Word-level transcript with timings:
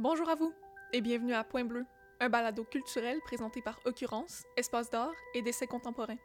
Bonjour 0.00 0.28
à 0.28 0.36
vous 0.36 0.54
et 0.92 1.00
bienvenue 1.00 1.34
à 1.34 1.42
Point 1.42 1.64
Bleu, 1.64 1.84
un 2.20 2.28
balado 2.28 2.62
culturel 2.62 3.18
présenté 3.24 3.60
par 3.60 3.80
Occurrence, 3.84 4.44
Espace 4.56 4.90
d'art 4.90 5.12
et 5.34 5.42
d'essais 5.42 5.66
contemporains. 5.66 6.20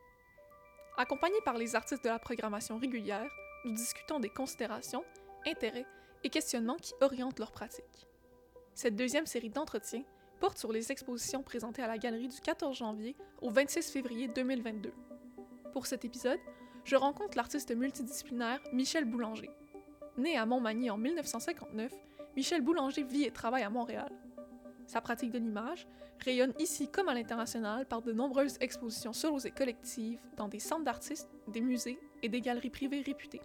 Accompagnés 0.96 1.42
par 1.44 1.58
les 1.58 1.74
artistes 1.74 2.04
de 2.04 2.10
la 2.10 2.20
programmation 2.20 2.78
régulière, 2.78 3.28
nous 3.66 3.74
discutons 3.74 4.20
des 4.20 4.30
considérations, 4.30 5.04
intérêts 5.48 5.88
et 6.24 6.30
questionnements 6.30 6.76
qui 6.76 6.94
orientent 7.02 7.40
leur 7.40 7.52
pratique. 7.52 8.06
Cette 8.76 8.96
deuxième 8.96 9.26
série 9.26 9.50
d'entretiens 9.50 10.04
porte 10.40 10.60
sur 10.60 10.72
les 10.72 10.92
expositions 10.92 11.42
présentées 11.42 11.82
à 11.82 11.88
la 11.88 11.98
galerie 11.98 12.28
du 12.28 12.42
14 12.42 12.78
janvier 12.78 13.16
au 13.42 13.50
26 13.50 13.90
février 13.90 14.28
2022. 14.28 14.94
Pour 15.72 15.88
cet 15.88 16.06
épisode, 16.06 16.40
je 16.84 16.96
rencontre 16.96 17.38
l'artiste 17.38 17.76
multidisciplinaire 17.76 18.62
Michel 18.72 19.06
Boulanger. 19.06 19.50
Né 20.16 20.38
à 20.38 20.46
Montmagny 20.46 20.92
en 20.92 20.98
1959, 20.98 21.92
Michel 22.36 22.62
Boulanger 22.62 23.04
vit 23.04 23.26
et 23.26 23.32
travaille 23.32 23.64
à 23.64 23.70
Montréal. 23.70 24.12
Sa 24.88 25.02
pratique 25.02 25.32
de 25.32 25.38
l'image 25.38 25.88
rayonne 26.20 26.54
ici 26.60 26.90
comme 26.90 27.10
à 27.10 27.14
l'international 27.14 27.86
par 27.86 28.02
de 28.02 28.12
nombreuses 28.12 28.58
expositions 28.60 29.14
solos 29.14 29.46
et 29.46 29.52
collectives 29.52 30.20
dans 30.36 30.48
des 30.48 30.60
centres 30.60 30.84
d'artistes, 30.84 31.30
des 31.48 31.62
musées 31.62 32.00
et 32.22 32.30
des 32.30 32.42
galeries 32.42 32.70
privées 32.70 33.02
réputées. 33.02 33.42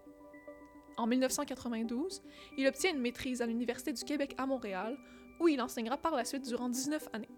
En 0.97 1.07
1992, 1.07 2.23
il 2.57 2.67
obtient 2.67 2.93
une 2.93 3.01
maîtrise 3.01 3.43
à 3.43 3.47
l'Université 3.47 3.93
du 3.93 4.03
Québec 4.03 4.35
à 4.39 4.47
Montréal, 4.47 4.99
où 5.39 5.49
il 5.49 5.61
enseignera 5.61 5.97
par 5.97 6.17
la 6.17 6.25
suite 6.25 6.49
durant 6.49 6.69
19 6.69 7.09
années. 7.13 7.29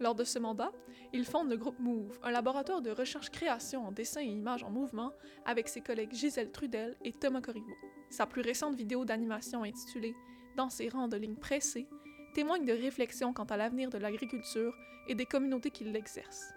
Lors 0.00 0.14
de 0.14 0.24
ce 0.24 0.38
mandat, 0.38 0.72
il 1.12 1.24
fonde 1.24 1.48
le 1.48 1.56
groupe 1.56 1.78
Move, 1.78 2.18
un 2.22 2.30
laboratoire 2.30 2.82
de 2.82 2.90
recherche-création 2.90 3.86
en 3.86 3.92
dessin 3.92 4.20
et 4.20 4.26
images 4.26 4.64
en 4.64 4.70
mouvement 4.70 5.12
avec 5.44 5.68
ses 5.68 5.80
collègues 5.80 6.12
Gisèle 6.12 6.50
Trudel 6.50 6.96
et 7.04 7.12
Thomas 7.12 7.40
Corriveau. 7.40 7.74
Sa 8.10 8.26
plus 8.26 8.42
récente 8.42 8.74
vidéo 8.74 9.04
d'animation 9.04 9.62
intitulée 9.62 10.14
dans 10.56 10.70
ses 10.70 10.88
rangs 10.88 11.08
de 11.08 11.16
lignes 11.16 11.36
pressées, 11.36 11.88
témoigne 12.34 12.64
de 12.64 12.72
réflexions 12.72 13.32
quant 13.32 13.44
à 13.44 13.56
l'avenir 13.56 13.90
de 13.90 13.98
l'agriculture 13.98 14.74
et 15.06 15.14
des 15.14 15.26
communautés 15.26 15.70
qui 15.70 15.84
l'exercent. 15.84 16.52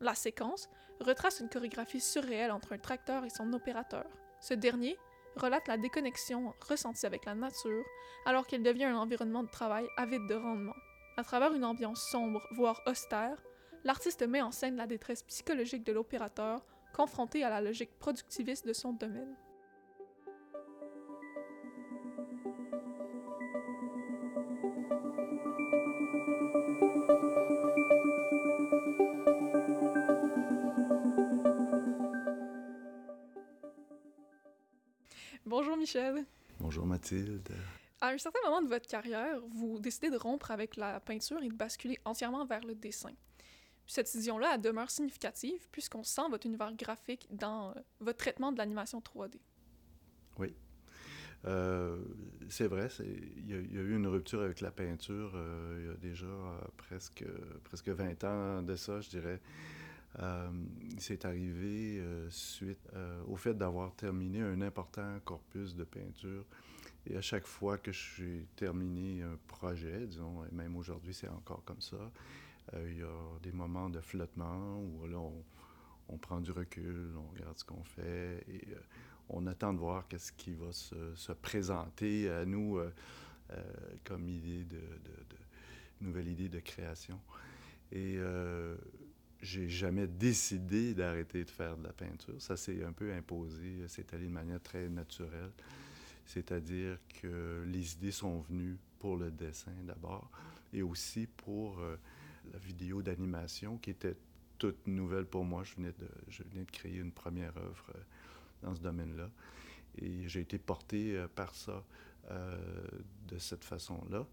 La 0.00 0.14
séquence 0.14 0.68
retrace 1.00 1.40
une 1.40 1.48
chorégraphie 1.48 2.00
surréelle 2.00 2.50
entre 2.50 2.72
un 2.72 2.78
tracteur 2.78 3.24
et 3.24 3.30
son 3.30 3.52
opérateur. 3.52 4.06
Ce 4.40 4.54
dernier 4.54 4.96
relate 5.36 5.68
la 5.68 5.78
déconnexion 5.78 6.52
ressentie 6.68 7.06
avec 7.06 7.24
la 7.24 7.34
nature 7.34 7.84
alors 8.26 8.46
qu'elle 8.46 8.62
devient 8.62 8.84
un 8.84 8.96
environnement 8.96 9.42
de 9.42 9.48
travail 9.48 9.86
avide 9.96 10.26
de 10.26 10.34
rendement. 10.34 10.74
À 11.16 11.24
travers 11.24 11.54
une 11.54 11.64
ambiance 11.64 12.02
sombre, 12.10 12.42
voire 12.52 12.80
austère, 12.86 13.42
l'artiste 13.84 14.22
met 14.22 14.42
en 14.42 14.52
scène 14.52 14.76
la 14.76 14.86
détresse 14.86 15.22
psychologique 15.22 15.84
de 15.84 15.92
l'opérateur 15.92 16.64
confronté 16.94 17.44
à 17.44 17.50
la 17.50 17.60
logique 17.60 17.98
productiviste 17.98 18.66
de 18.66 18.72
son 18.72 18.92
domaine. 18.92 19.36
Michel. 35.80 36.26
Bonjour 36.58 36.84
Mathilde. 36.84 37.48
À 38.02 38.08
un 38.08 38.18
certain 38.18 38.38
moment 38.44 38.60
de 38.60 38.68
votre 38.68 38.86
carrière, 38.86 39.40
vous 39.48 39.78
décidez 39.78 40.10
de 40.10 40.18
rompre 40.18 40.50
avec 40.50 40.76
la 40.76 41.00
peinture 41.00 41.42
et 41.42 41.48
de 41.48 41.54
basculer 41.54 41.98
entièrement 42.04 42.44
vers 42.44 42.60
le 42.60 42.74
dessin. 42.74 43.12
cette 43.86 44.04
décision-là, 44.04 44.58
demeure 44.58 44.90
significative 44.90 45.66
puisqu'on 45.72 46.02
sent 46.02 46.28
votre 46.30 46.46
univers 46.46 46.74
graphique 46.74 47.26
dans 47.30 47.70
euh, 47.70 47.74
votre 48.00 48.18
traitement 48.18 48.52
de 48.52 48.58
l'animation 48.58 49.00
3D. 49.00 49.36
Oui. 50.38 50.54
Euh, 51.46 51.96
c'est 52.50 52.66
vrai, 52.66 52.88
il 52.98 53.48
y, 53.48 53.54
a 53.54 53.80
eu 53.80 53.96
une 53.96 54.06
rupture 54.06 54.42
avec 54.42 54.60
la 54.60 54.70
peinture 54.70 55.32
euh, 55.34 55.78
il 55.80 55.86
y 55.86 55.90
a 55.90 55.96
déjà 55.96 56.60
presque, 56.76 57.24
presque 57.64 57.88
20 57.88 58.24
ans 58.24 58.62
de 58.62 58.76
ça, 58.76 59.00
je 59.00 59.08
dirais. 59.08 59.40
C'est 60.98 61.24
arrivé 61.24 62.02
suite 62.30 62.88
au 63.28 63.36
fait 63.36 63.54
d'avoir 63.54 63.94
terminé 63.94 64.40
un 64.40 64.60
important 64.60 65.18
corpus 65.24 65.74
de 65.74 65.84
peinture. 65.84 66.44
Et 67.06 67.16
à 67.16 67.22
chaque 67.22 67.46
fois 67.46 67.78
que 67.78 67.92
j'ai 67.92 68.46
terminé 68.56 69.22
un 69.22 69.38
projet, 69.46 70.06
disons, 70.06 70.44
et 70.44 70.54
même 70.54 70.76
aujourd'hui 70.76 71.14
c'est 71.14 71.28
encore 71.28 71.62
comme 71.64 71.80
ça, 71.80 72.10
il 72.74 72.98
y 72.98 73.02
a 73.02 73.38
des 73.42 73.52
moments 73.52 73.88
de 73.88 74.00
flottement 74.00 74.80
où 74.80 75.06
là 75.06 75.18
on, 76.08 76.18
prend 76.18 76.40
du 76.40 76.50
recul, 76.50 77.12
on 77.16 77.32
regarde 77.32 77.56
ce 77.56 77.64
qu'on 77.64 77.84
fait 77.84 78.44
et 78.48 78.66
on 79.30 79.46
attend 79.46 79.72
de 79.72 79.78
voir 79.78 80.06
qu'est-ce 80.08 80.32
qui 80.32 80.54
va 80.54 80.72
se, 80.72 81.32
présenter 81.32 82.28
à 82.28 82.44
nous 82.44 82.78
euh, 82.78 82.92
euh, 83.52 83.62
comme 84.04 84.28
idée 84.28 84.64
de, 84.64 84.80
nouvelle 86.00 86.28
idée 86.28 86.48
de 86.48 86.60
création. 86.60 87.20
Et 87.92 88.16
euh, 88.18 88.76
j'ai 89.40 89.68
jamais 89.68 90.06
décidé 90.06 90.94
d'arrêter 90.94 91.44
de 91.44 91.50
faire 91.50 91.76
de 91.76 91.84
la 91.84 91.92
peinture. 91.92 92.40
Ça 92.40 92.56
s'est 92.56 92.84
un 92.84 92.92
peu 92.92 93.12
imposé, 93.12 93.84
c'est 93.88 94.12
allé 94.14 94.26
de 94.26 94.32
manière 94.32 94.60
très 94.60 94.88
naturelle. 94.88 95.50
C'est-à-dire 96.26 96.98
que 97.20 97.64
les 97.66 97.94
idées 97.94 98.12
sont 98.12 98.40
venues 98.40 98.76
pour 98.98 99.16
le 99.16 99.30
dessin 99.30 99.72
d'abord 99.84 100.30
et 100.72 100.82
aussi 100.82 101.26
pour 101.26 101.80
la 102.52 102.58
vidéo 102.58 103.02
d'animation 103.02 103.78
qui 103.78 103.90
était 103.90 104.16
toute 104.58 104.86
nouvelle 104.86 105.24
pour 105.24 105.44
moi. 105.44 105.64
Je 105.64 105.74
venais 105.74 105.92
de, 105.98 106.08
je 106.28 106.42
venais 106.44 106.64
de 106.64 106.70
créer 106.70 106.98
une 106.98 107.10
première 107.10 107.56
œuvre 107.56 107.92
dans 108.62 108.74
ce 108.74 108.80
domaine-là. 108.80 109.30
Et 109.98 110.28
j'ai 110.28 110.40
été 110.40 110.58
porté 110.58 111.16
euh, 111.16 111.26
par 111.34 111.54
ça 111.54 111.84
euh, 112.30 112.58
de 113.28 113.38
cette 113.38 113.64
façon-là. 113.64 114.26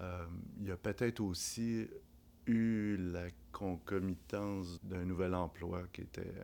Euh, 0.00 0.26
il 0.60 0.68
y 0.68 0.70
a 0.70 0.76
peut-être 0.76 1.20
aussi 1.20 1.86
eu 2.46 2.96
la 2.96 3.28
concomitance 3.62 4.82
d'un 4.82 5.04
nouvel 5.04 5.34
emploi 5.34 5.84
qui 5.92 6.00
était 6.00 6.34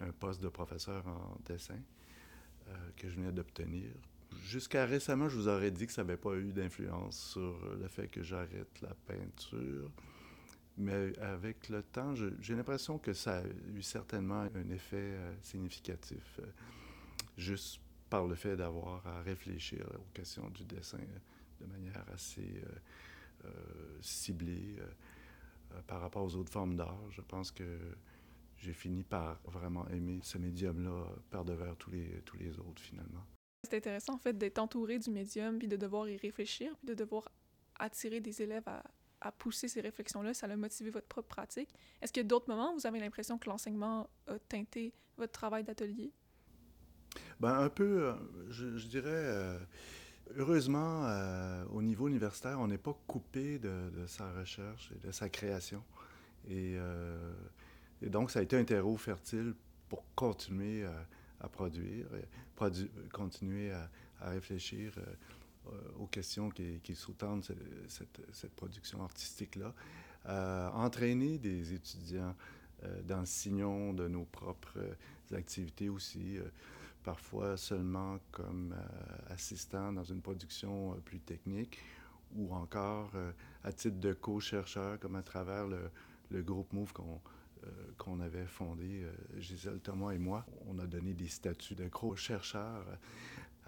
un 0.00 0.12
poste 0.12 0.42
de 0.42 0.48
professeur 0.48 1.06
en 1.06 1.38
dessin 1.46 1.78
que 2.96 3.08
je 3.08 3.14
venais 3.16 3.32
d'obtenir. 3.32 3.90
Jusqu'à 4.44 4.84
récemment, 4.84 5.28
je 5.28 5.36
vous 5.36 5.48
aurais 5.48 5.70
dit 5.70 5.86
que 5.86 5.92
ça 5.92 6.02
n'avait 6.02 6.18
pas 6.18 6.34
eu 6.34 6.52
d'influence 6.52 7.32
sur 7.32 7.58
le 7.80 7.88
fait 7.88 8.08
que 8.08 8.22
j'arrête 8.22 8.80
la 8.82 8.94
peinture. 9.06 9.90
Mais 10.80 11.18
avec 11.18 11.68
le 11.68 11.82
temps, 11.82 12.14
j'ai 12.14 12.54
l'impression 12.54 12.98
que 12.98 13.12
ça 13.12 13.38
a 13.38 13.42
eu 13.74 13.82
certainement 13.82 14.48
un 14.54 14.70
effet 14.70 14.96
euh, 14.96 15.34
significatif, 15.42 16.38
euh, 16.38 16.46
juste 17.36 17.80
par 18.08 18.26
le 18.26 18.34
fait 18.34 18.56
d'avoir 18.56 19.06
à 19.06 19.20
réfléchir 19.20 19.86
aux 19.94 20.12
questions 20.14 20.48
du 20.50 20.64
dessin 20.64 20.98
euh, 20.98 21.64
de 21.64 21.66
manière 21.66 22.02
assez 22.14 22.62
ciblée 24.00 24.76
par 25.86 26.00
rapport 26.00 26.24
aux 26.24 26.34
autres 26.36 26.52
formes 26.52 26.76
d'art. 26.76 27.00
Je 27.10 27.20
pense 27.20 27.50
que 27.50 27.78
j'ai 28.56 28.72
fini 28.72 29.02
par 29.02 29.40
vraiment 29.44 29.88
aimer 29.88 30.20
ce 30.22 30.38
médium-là 30.38 31.06
par-devers 31.30 31.76
tous 31.76 31.90
les, 31.90 32.22
tous 32.24 32.36
les 32.36 32.58
autres, 32.58 32.82
finalement. 32.82 33.24
C'est 33.62 33.76
intéressant, 33.76 34.14
en 34.14 34.18
fait, 34.18 34.36
d'être 34.36 34.58
entouré 34.58 34.98
du 34.98 35.10
médium, 35.10 35.58
puis 35.58 35.68
de 35.68 35.76
devoir 35.76 36.08
y 36.08 36.16
réfléchir, 36.16 36.74
puis 36.78 36.88
de 36.88 36.94
devoir 36.94 37.30
attirer 37.78 38.20
des 38.20 38.42
élèves 38.42 38.66
à, 38.66 38.82
à 39.20 39.32
pousser 39.32 39.68
ces 39.68 39.80
réflexions-là, 39.80 40.34
ça 40.34 40.46
a 40.46 40.56
motivé 40.56 40.90
votre 40.90 41.06
propre 41.06 41.28
pratique. 41.28 41.70
Est-ce 42.00 42.12
qu'il 42.12 42.22
y 42.22 42.26
a 42.26 42.28
d'autres 42.28 42.48
moments 42.48 42.72
où 42.72 42.78
vous 42.78 42.86
avez 42.86 43.00
l'impression 43.00 43.38
que 43.38 43.48
l'enseignement 43.48 44.08
a 44.26 44.38
teinté 44.38 44.94
votre 45.16 45.32
travail 45.32 45.64
d'atelier? 45.64 46.12
Ben, 47.38 47.60
un 47.60 47.68
peu, 47.68 48.08
euh, 48.08 48.14
je, 48.50 48.86
dirais, 48.86 49.08
euh, 49.08 49.58
heureusement, 50.36 51.04
euh, 51.06 51.64
au 51.72 51.82
niveau 51.82 52.08
universitaire, 52.08 52.58
on 52.60 52.68
n'est 52.68 52.78
pas 52.78 52.96
coupé 53.06 53.58
de, 53.58 54.06
sa 54.06 54.30
recherche 54.32 54.90
et 54.94 55.06
de 55.06 55.12
sa 55.12 55.28
création. 55.28 55.82
Et, 56.48 56.76
donc, 58.02 58.30
ça 58.30 58.38
a 58.38 58.42
été 58.42 58.56
un 58.56 58.64
terreau 58.64 58.96
fertile 58.96 59.54
pour 59.88 60.04
continuer 60.14 60.86
à, 61.40 61.48
produire, 61.48 62.06
continuer 63.12 63.72
à, 63.72 64.30
réfléchir 64.30 64.92
euh, 65.66 65.72
aux 65.98 66.06
questions 66.06 66.48
qui, 66.50 66.94
sous-tendent 66.94 67.44
cette, 67.86 68.52
production 68.56 69.02
artistique-là, 69.02 69.74
euh, 70.26 70.68
entraîner 70.70 71.38
des 71.38 71.74
étudiants 71.74 72.34
euh, 72.82 73.02
dans 73.02 73.20
le 73.20 73.26
sillon 73.26 73.92
de 73.92 74.08
nos 74.08 74.24
propres 74.24 74.78
activités 75.34 75.90
aussi, 75.90 76.38
parfois 77.02 77.56
seulement 77.56 78.18
comme 78.30 78.74
assistant 79.28 79.92
dans 79.92 80.04
une 80.04 80.20
production 80.20 80.96
plus 81.04 81.20
technique 81.20 81.78
ou 82.36 82.54
encore 82.54 83.10
à 83.64 83.72
titre 83.72 83.98
de 83.98 84.12
co-chercheur, 84.12 84.98
comme 85.00 85.16
à 85.16 85.22
travers 85.22 85.66
le, 85.66 86.42
groupe 86.42 86.72
MOVE 86.72 86.92
qu'on 87.98 88.20
avait 88.20 88.46
fondé, 88.46 89.04
Gisèle 89.38 89.80
Thomas 89.80 90.12
et 90.12 90.18
moi. 90.18 90.46
On 90.68 90.78
a 90.78 90.86
donné 90.86 91.14
des 91.14 91.28
statuts 91.28 91.74
de 91.74 91.88
co-chercheurs 91.88 92.84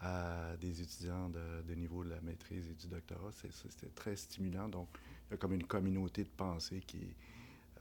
à 0.02 0.56
des 0.60 0.82
étudiants 0.82 1.28
de, 1.28 1.74
niveau 1.74 2.04
de 2.04 2.10
la 2.10 2.20
maîtrise 2.20 2.68
et 2.68 2.74
du 2.74 2.88
doctorat. 2.88 3.30
C'était 3.32 3.92
très 3.94 4.16
stimulant. 4.16 4.68
Donc, 4.68 4.88
il 5.28 5.32
y 5.32 5.34
a 5.34 5.36
comme 5.36 5.52
une 5.54 5.64
communauté 5.64 6.24
de 6.24 6.30
pensée 6.30 6.80
qui, 6.80 7.14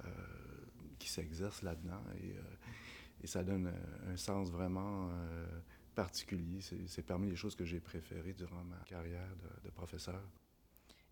euh, 0.04 0.07
qui 1.00 1.09
s'exerce 1.09 1.63
là-dedans 1.63 2.01
euh, 2.09 2.42
et, 3.21 3.27
ça 3.27 3.44
donne 3.44 3.71
un, 4.07 4.18
sens 4.18 4.50
vraiment 4.50 5.09
euh, 5.09 5.45
particulier. 5.95 6.59
C'est 6.88 7.06
parmi 7.06 7.29
les 7.29 7.35
choses 7.35 7.56
que 7.56 7.65
j'ai 7.65 7.79
préférées 7.79 8.33
durant 8.33 8.63
ma 8.63 8.77
carrière 8.85 9.29
de, 9.63 9.69
professeur. 9.69 10.21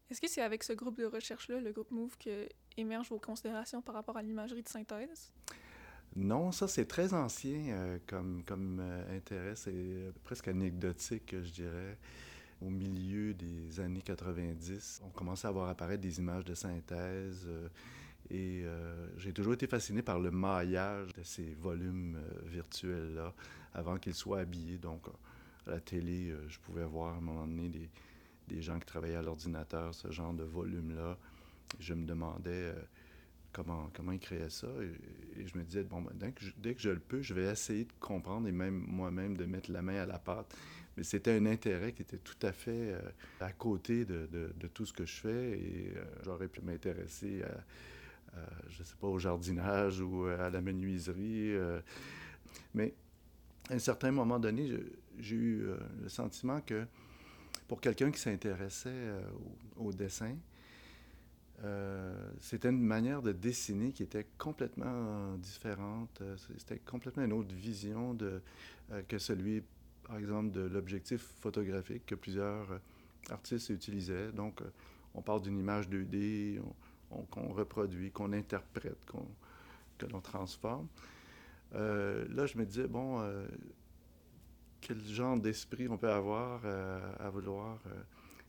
Est-ce 0.09 0.21
que 0.21 0.27
c'est 0.27 0.41
avec 0.41 0.63
ce 0.63 0.73
groupe 0.73 0.97
de 0.97 1.05
recherche-là, 1.05 1.59
le 1.59 1.71
groupe 1.71 1.91
MOVE, 1.91 2.17
que 2.17 2.47
émergent 2.77 3.09
vos 3.09 3.19
considérations 3.19 3.81
par 3.81 3.95
rapport 3.95 4.17
à 4.17 4.23
l'imagerie 4.23 4.63
de 4.63 4.69
synthèse? 4.69 5.31
Non, 6.15 6.51
ça 6.51 6.67
c'est 6.67 6.85
très 6.85 7.13
ancien 7.13 7.65
euh, 7.67 7.99
comme, 8.07 8.43
comme 8.43 8.79
euh, 8.81 9.17
intérêt, 9.17 9.55
c'est 9.55 10.11
presque 10.23 10.47
anecdotique, 10.47 11.35
je 11.43 11.51
dirais. 11.51 11.97
Au 12.61 12.69
milieu 12.69 13.33
des 13.33 13.79
années 13.79 14.01
90, 14.01 15.01
on 15.05 15.09
commençait 15.09 15.47
à 15.47 15.51
voir 15.51 15.69
apparaître 15.69 16.01
des 16.01 16.19
images 16.19 16.43
de 16.43 16.55
synthèse 16.55 17.45
euh, 17.47 17.69
et 18.31 18.63
j'ai 19.17 19.33
toujours 19.33 19.53
été 19.53 19.67
fasciné 19.67 20.01
par 20.01 20.19
le 20.19 20.31
maillage 20.31 21.13
de 21.13 21.23
ces 21.23 21.53
volumes 21.55 22.19
virtuels-là 22.45 23.33
avant 23.73 23.97
qu'ils 23.97 24.13
soient 24.13 24.39
habillés. 24.39 24.77
Donc, 24.77 25.07
à 25.65 25.71
la 25.71 25.79
télé, 25.79 26.33
je 26.47 26.59
pouvais 26.59 26.85
voir 26.85 27.15
à 27.15 27.17
un 27.17 27.21
moment 27.21 27.47
donné 27.47 27.69
des, 27.69 27.89
des 28.47 28.61
gens 28.61 28.77
qui 28.79 28.85
travaillaient 28.85 29.15
à 29.15 29.21
l'ordinateur, 29.21 29.95
ce 29.95 30.11
genre 30.11 30.33
de 30.33 30.43
volume-là. 30.43 31.17
Je 31.79 31.93
me 31.93 32.05
demandais 32.05 32.73
comment, 33.51 33.89
comment 33.93 34.11
il 34.11 34.19
créait 34.19 34.49
ça. 34.49 34.67
Et, 35.37 35.47
je 35.47 35.57
me 35.57 35.63
disais, 35.63 35.83
bon, 35.83 36.01
ben, 36.01 36.11
dès, 36.15 36.31
que 36.31 36.43
je, 36.43 36.51
dès, 36.57 36.75
que 36.75 36.81
je, 36.81 36.89
le 36.89 36.99
peux, 36.99 37.21
je 37.21 37.33
vais 37.33 37.45
essayer 37.45 37.85
de 37.85 37.93
comprendre 37.99 38.47
et 38.47 38.51
même 38.51 38.85
moi-même 38.87 39.37
de 39.37 39.45
mettre 39.45 39.71
la 39.71 39.81
main 39.81 40.01
à 40.01 40.05
la 40.05 40.19
pâte. 40.19 40.55
Mais 40.97 41.03
c'était 41.03 41.31
un 41.31 41.45
intérêt 41.45 41.93
qui 41.93 42.01
était 42.01 42.17
tout 42.17 42.45
à 42.45 42.51
fait 42.51 42.93
euh, 42.93 43.01
à 43.39 43.51
côté 43.51 44.05
de, 44.05 44.27
de, 44.27 44.67
tout 44.67 44.85
ce 44.85 44.93
que 44.93 45.05
je 45.05 45.15
fais 45.15 45.59
et 45.59 45.93
euh, 45.95 46.03
j'aurais 46.23 46.47
pu 46.47 46.61
m'intéresser 46.61 47.43
à, 47.43 47.63
je 48.69 48.83
sais 48.83 48.95
pas, 48.99 49.07
au 49.07 49.19
jardinage 49.19 50.01
ou 50.01 50.25
à 50.25 50.49
la 50.49 50.61
menuiserie. 50.61 51.55
Euh. 51.55 51.79
mais 52.73 52.93
à 53.69 53.73
un 53.73 53.79
certain 53.79 54.11
moment 54.11 54.39
donné, 54.39 54.71
j'ai 55.19 55.35
eu 55.35 55.67
le 56.01 56.09
sentiment 56.09 56.61
que 56.61 56.85
pour 57.67 57.81
quelqu'un 57.81 58.09
qui 58.09 58.19
s'intéressait 58.19 59.13
au, 59.77 59.93
dessin, 59.93 60.35
euh, 61.63 62.15
c'était 62.39 62.69
une 62.69 62.81
manière 62.81 63.21
de 63.21 63.31
dessiner 63.31 63.91
qui 63.91 64.03
était 64.03 64.25
complètement 64.37 65.35
différente. 65.37 66.21
Euh, 66.21 66.35
c'était 66.57 66.79
complètement 66.79 67.23
une 67.23 67.33
autre 67.33 67.53
vision 67.53 68.17
euh, 68.21 68.39
que 69.07 69.17
celui, 69.17 69.63
par 70.03 70.17
exemple, 70.17 70.51
de 70.51 70.61
l'objectif 70.61 71.21
photographique 71.41 72.05
que 72.05 72.15
plusieurs 72.15 72.79
artistes 73.29 73.69
utilisaient. 73.69 74.31
Donc, 74.31 74.61
on 75.13 75.21
parle 75.21 75.41
d'une 75.41 75.59
image 75.59 75.89
2D 75.89 76.59
qu'on 77.31 77.53
reproduit, 77.53 78.11
qu'on 78.11 78.33
interprète, 78.33 78.97
que 79.97 80.05
l'on 80.05 80.21
transforme. 80.21 80.87
là, 81.73 82.45
je 82.45 82.57
me 82.57 82.65
disais, 82.65 82.87
bon, 82.87 83.21
quel 84.81 84.99
genre 85.01 85.37
d'esprit 85.37 85.87
on 85.89 85.97
peut 85.97 86.11
avoir 86.11 86.65
à 86.65 87.29
vouloir 87.29 87.79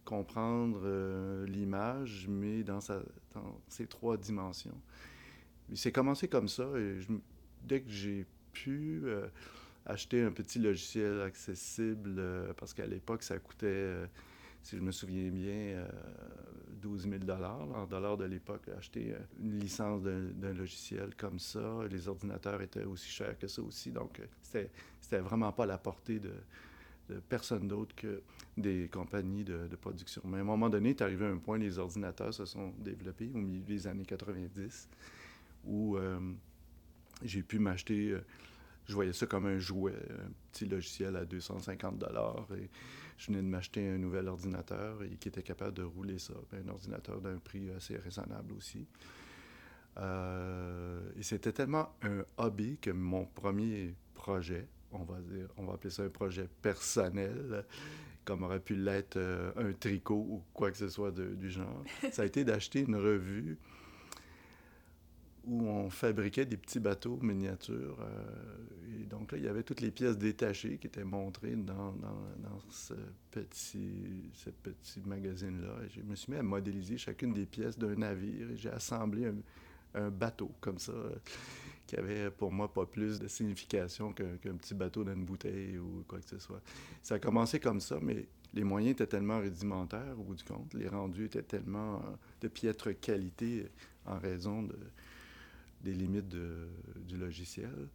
comprendre 0.04 0.80
euh, 0.84 1.46
l'image, 1.46 2.26
mais 2.28 2.62
dans, 2.62 2.80
sa, 2.80 3.00
dans 3.34 3.60
ses 3.68 3.86
trois 3.86 4.16
dimensions. 4.16 4.78
C'est 5.74 5.92
commencé 5.92 6.26
comme 6.26 6.48
ça, 6.48 6.66
et 6.76 6.98
dès 7.62 7.80
que 7.82 7.90
j'ai 7.90 8.26
pu 8.52 9.02
euh, 9.04 9.28
acheter 9.86 10.22
un 10.22 10.32
petit 10.32 10.58
logiciel 10.58 11.20
accessible, 11.20 12.16
euh, 12.18 12.52
parce 12.54 12.74
qu'à 12.74 12.86
l'époque, 12.86 13.22
ça 13.22 13.38
coûtait, 13.38 13.94
si 14.62 14.76
je 14.76 14.82
me 14.82 14.92
souviens 14.92 15.30
bien, 15.30 15.86
12 16.80 17.08
000 17.08 17.14
en 17.30 17.86
dollars 17.86 18.16
de 18.16 18.24
l'époque, 18.24 18.68
acheter 18.76 19.14
une 19.40 19.58
licence 19.58 20.02
d'un 20.02 20.52
logiciel 20.52 21.14
comme 21.16 21.38
ça. 21.38 21.80
Les 21.90 22.08
ordinateurs 22.08 22.60
étaient 22.62 22.84
aussi 22.84 23.08
chers 23.08 23.38
que 23.38 23.46
ça 23.46 23.62
aussi, 23.62 23.90
donc 23.90 24.20
c'était 24.42 25.18
vraiment 25.20 25.52
pas 25.52 25.64
à 25.64 25.66
la 25.66 25.78
portée 25.78 26.18
de, 26.18 26.32
personne 27.28 27.68
d'autre 27.68 27.94
que 27.94 28.22
des 28.56 28.88
compagnies 28.88 29.44
de, 29.44 29.68
production. 29.80 30.22
Mais 30.24 30.38
à 30.38 30.40
un 30.40 30.44
moment 30.44 30.68
donné, 30.68 30.90
est 30.90 31.02
arrivé 31.02 31.26
à 31.26 31.30
un 31.30 31.38
point, 31.38 31.58
les 31.58 31.78
ordinateurs 31.78 32.34
se 32.34 32.44
sont 32.44 32.72
développés 32.78 33.30
au 33.34 33.38
milieu 33.38 33.62
des 33.62 33.86
années 33.86 34.04
90, 34.04 34.88
où 35.64 35.96
euh, 35.96 36.18
j'ai 37.22 37.42
pu 37.42 37.58
m'acheter, 37.58 38.12
euh, 38.12 38.20
je 38.90 38.94
voyais 38.96 39.12
ça 39.12 39.26
comme 39.26 39.46
un 39.46 39.58
jouet, 39.60 39.94
un 40.10 40.30
petit 40.50 40.66
logiciel 40.66 41.14
à 41.14 41.24
250 41.24 41.96
dollars, 41.96 42.48
et 42.58 42.68
je 43.18 43.28
venais 43.28 43.40
de 43.40 43.46
m'acheter 43.46 43.88
un 43.88 43.98
nouvel 43.98 44.26
ordinateur 44.26 45.00
et 45.04 45.10
qui 45.10 45.28
était 45.28 45.44
capable 45.44 45.74
de 45.74 45.84
rouler 45.84 46.18
ça, 46.18 46.34
un 46.52 46.68
ordinateur 46.68 47.20
d'un 47.20 47.38
prix 47.38 47.70
assez 47.70 47.96
raisonnable 47.96 48.52
aussi. 48.52 48.88
Euh, 49.98 51.00
et 51.16 51.22
c'était 51.22 51.52
tellement 51.52 51.94
un 52.02 52.24
hobby 52.36 52.78
que 52.78 52.90
mon 52.90 53.26
premier 53.26 53.94
projet, 54.14 54.66
on 54.90 55.04
va 55.04 55.20
dire, 55.20 55.46
on 55.56 55.66
va 55.66 55.74
appeler 55.74 55.90
ça 55.90 56.02
un 56.02 56.08
projet 56.08 56.48
personnel, 56.60 57.64
comme 58.24 58.42
aurait 58.42 58.60
pu 58.60 58.74
l'être 58.74 59.18
euh, 59.18 59.52
un 59.56 59.72
tricot 59.72 60.26
ou 60.28 60.42
quoi 60.52 60.72
que 60.72 60.76
ce 60.78 60.88
soit 60.88 61.12
du 61.12 61.48
genre. 61.48 61.84
Ça 62.10 62.22
a 62.22 62.24
été 62.24 62.44
d'acheter 62.44 62.80
une 62.80 62.96
revue 62.96 63.56
où 65.50 65.66
on 65.66 65.90
fabriquait 65.90 66.46
des 66.46 66.56
petits 66.56 66.78
bateaux 66.78 67.18
miniatures. 67.20 67.98
Euh, 68.00 69.00
et 69.02 69.04
donc 69.04 69.32
là, 69.32 69.38
il 69.38 69.44
y 69.44 69.48
avait 69.48 69.64
toutes 69.64 69.80
les 69.80 69.90
pièces 69.90 70.16
détachées 70.16 70.78
qui 70.78 70.86
étaient 70.86 71.04
montrées 71.04 71.56
dans, 71.56 71.92
ce 72.70 72.94
petit, 73.32 74.30
magazine-là. 75.04 75.84
Et 75.84 75.88
je 75.88 76.02
me 76.02 76.14
suis 76.14 76.32
mis 76.32 76.38
à 76.38 76.42
modéliser 76.44 76.96
chacune 76.98 77.32
des 77.32 77.46
pièces 77.46 77.76
d'un 77.76 77.96
navire 77.96 78.48
et 78.52 78.56
j'ai 78.56 78.70
assemblé 78.70 79.26
un, 79.26 79.34
un 79.94 80.10
bateau 80.10 80.52
comme 80.60 80.78
ça 80.78 80.92
qui 81.84 81.96
avait 81.96 82.30
pour 82.30 82.52
moi 82.52 82.72
pas 82.72 82.86
plus 82.86 83.18
de 83.18 83.26
signification 83.26 84.12
qu'un 84.12 84.54
petit 84.56 84.74
bateau 84.74 85.02
dans 85.02 85.12
une 85.12 85.24
bouteille 85.24 85.78
ou 85.78 86.04
quoi 86.06 86.20
que 86.20 86.28
ce 86.28 86.38
soit. 86.38 86.62
Ça 87.02 87.16
a 87.16 87.18
commencé 87.18 87.58
comme 87.58 87.80
ça, 87.80 87.98
mais 88.00 88.28
les 88.54 88.62
moyens 88.62 88.92
étaient 88.92 89.08
tellement 89.08 89.40
rudimentaires 89.40 90.14
au 90.16 90.22
bout 90.22 90.36
du 90.36 90.44
compte, 90.44 90.72
les 90.74 90.86
rendus 90.86 91.24
étaient 91.24 91.42
tellement 91.42 91.96
euh, 91.96 92.16
de 92.42 92.48
piètre 92.48 92.98
qualité 93.00 93.66
en 94.06 94.18
raison 94.18 94.62
de, 94.62 94.76
des 95.82 95.92
limites 95.92 96.28
du 96.28 97.16
logiciel 97.16 97.88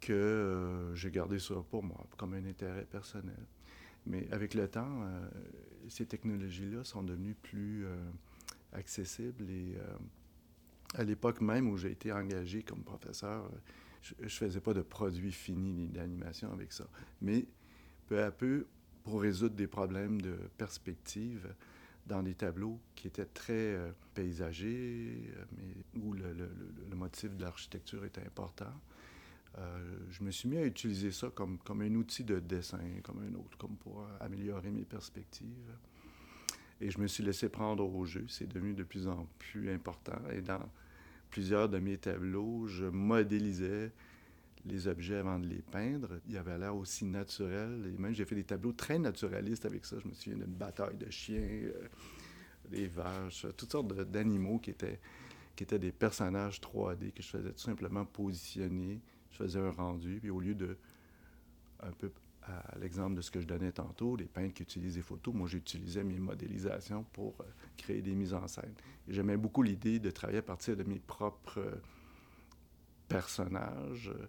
que 0.00 0.12
euh, 0.12 0.94
j'ai 0.94 1.10
gardé 1.10 1.38
ça 1.38 1.54
pour 1.70 1.82
moi, 1.82 2.06
comme 2.16 2.34
un 2.34 2.44
intérêt 2.44 2.84
personnel. 2.84 3.46
Mais 4.06 4.28
avec 4.30 4.54
le 4.54 4.68
temps, 4.68 5.02
euh, 5.02 5.28
ces 5.88 6.06
technologies-là 6.06 6.84
sont 6.84 7.02
devenues 7.02 7.34
plus 7.34 7.84
accessibles 8.72 9.50
et 9.50 9.76
à 10.94 11.04
l'époque 11.04 11.40
même 11.40 11.68
où 11.68 11.76
j'ai 11.76 11.90
été 11.90 12.12
engagé 12.12 12.62
comme 12.62 12.82
professeur, 12.82 13.50
je 14.02 14.14
ne 14.22 14.28
faisais 14.28 14.60
pas 14.60 14.74
de 14.74 14.82
produits 14.82 15.32
finis 15.32 15.72
ni 15.72 15.88
d'animation 15.88 16.52
avec 16.52 16.72
ça. 16.72 16.86
Mais 17.20 17.46
peu 18.06 18.22
à 18.22 18.30
peu, 18.30 18.66
pour 19.04 19.22
résoudre 19.22 19.54
des 19.54 19.66
problèmes 19.66 20.20
de 20.20 20.36
perspective 20.56 21.54
dans 22.08 22.22
des 22.22 22.34
tableaux 22.34 22.80
qui 22.94 23.06
étaient 23.06 23.26
très 23.26 23.52
euh, 23.52 23.92
paysagers, 24.14 25.30
euh, 25.36 25.44
mais 25.56 26.00
où 26.00 26.12
le, 26.12 26.48
motif 26.96 27.36
de 27.36 27.42
l'architecture 27.42 28.04
était 28.04 28.22
important, 28.22 28.72
euh, 29.58 29.98
je 30.10 30.24
me 30.24 30.30
suis 30.30 30.48
mis 30.48 30.56
à 30.56 30.64
utiliser 30.64 31.12
ça 31.12 31.28
comme, 31.32 31.58
comme 31.58 31.82
un 31.82 31.94
outil 31.94 32.24
de 32.24 32.40
dessin, 32.40 32.80
comme 33.04 33.20
un 33.20 33.34
autre, 33.34 33.56
comme 33.58 33.76
pour 33.76 34.04
améliorer 34.20 34.70
mes 34.70 34.84
perspectives. 34.84 35.76
Et 36.80 36.90
je 36.90 36.98
me 36.98 37.06
suis 37.06 37.22
laissé 37.22 37.48
prendre 37.48 37.84
au 37.84 38.04
jeu. 38.04 38.24
C'est 38.28 38.48
devenu 38.48 38.72
de 38.72 38.84
plus 38.84 39.06
en 39.08 39.26
plus 39.38 39.70
important. 39.70 40.18
Et 40.32 40.40
dans 40.40 40.68
plusieurs 41.30 41.68
de 41.68 41.78
mes 41.78 41.98
tableaux, 41.98 42.66
je 42.66 42.86
modélisais 42.86 43.92
les 44.64 44.88
objets 44.88 45.16
avant 45.16 45.38
de 45.38 45.46
les 45.46 45.62
peindre. 45.62 46.20
Il 46.28 46.36
avait 46.36 46.58
l'air 46.58 46.76
aussi 46.76 47.04
naturel. 47.04 47.92
Et 47.92 47.98
même, 48.00 48.14
j'ai 48.14 48.24
fait 48.24 48.34
des 48.34 48.44
tableaux 48.44 48.72
très 48.72 48.98
naturalistes 48.98 49.66
avec 49.66 49.84
ça. 49.84 49.96
Je 49.98 50.08
me 50.08 50.14
souviens 50.14 50.38
d'une 50.38 50.54
bataille 50.54 50.96
de 50.96 51.10
chiens, 51.10 51.40
euh, 51.40 51.88
des 52.70 52.86
vaches, 52.86 53.46
toutes 53.56 53.72
sortes 53.72 53.92
d'animaux 54.10 54.58
qui 54.58 54.70
étaient, 54.70 55.00
qui 55.56 55.64
étaient 55.64 55.78
des 55.78 55.92
personnages 55.92 56.60
3D 56.60 57.12
que 57.12 57.22
je 57.22 57.28
faisais 57.28 57.52
tout 57.52 57.58
simplement 57.58 58.04
positionner. 58.04 59.00
Je 59.30 59.36
faisais 59.36 59.60
un 59.60 59.70
rendu. 59.70 60.18
Puis 60.20 60.30
au 60.30 60.40
lieu 60.40 60.54
de 60.54 60.76
un 61.80 61.92
peu 61.92 62.10
à 62.48 62.78
l'exemple 62.78 63.16
de 63.16 63.20
ce 63.20 63.30
que 63.30 63.40
je 63.40 63.46
donnais 63.46 63.72
tantôt, 63.72 64.16
les 64.16 64.26
peintres 64.26 64.54
qui 64.54 64.62
utilisent 64.62 64.94
des 64.94 65.02
photos, 65.02 65.34
moi 65.34 65.46
j'utilisais 65.46 66.04
mes 66.04 66.18
modélisations 66.18 67.04
pour 67.12 67.34
euh, 67.40 67.44
créer 67.76 68.02
des 68.02 68.14
mises 68.14 68.34
en 68.34 68.46
scène. 68.48 68.74
J'aimais 69.06 69.36
beaucoup 69.36 69.62
l'idée 69.62 69.98
de 69.98 70.10
travailler 70.10 70.38
à 70.38 70.42
partir 70.42 70.76
de 70.76 70.82
mes 70.84 70.98
propres 70.98 71.58
euh, 71.58 71.74
personnages, 73.08 74.10
euh, 74.14 74.26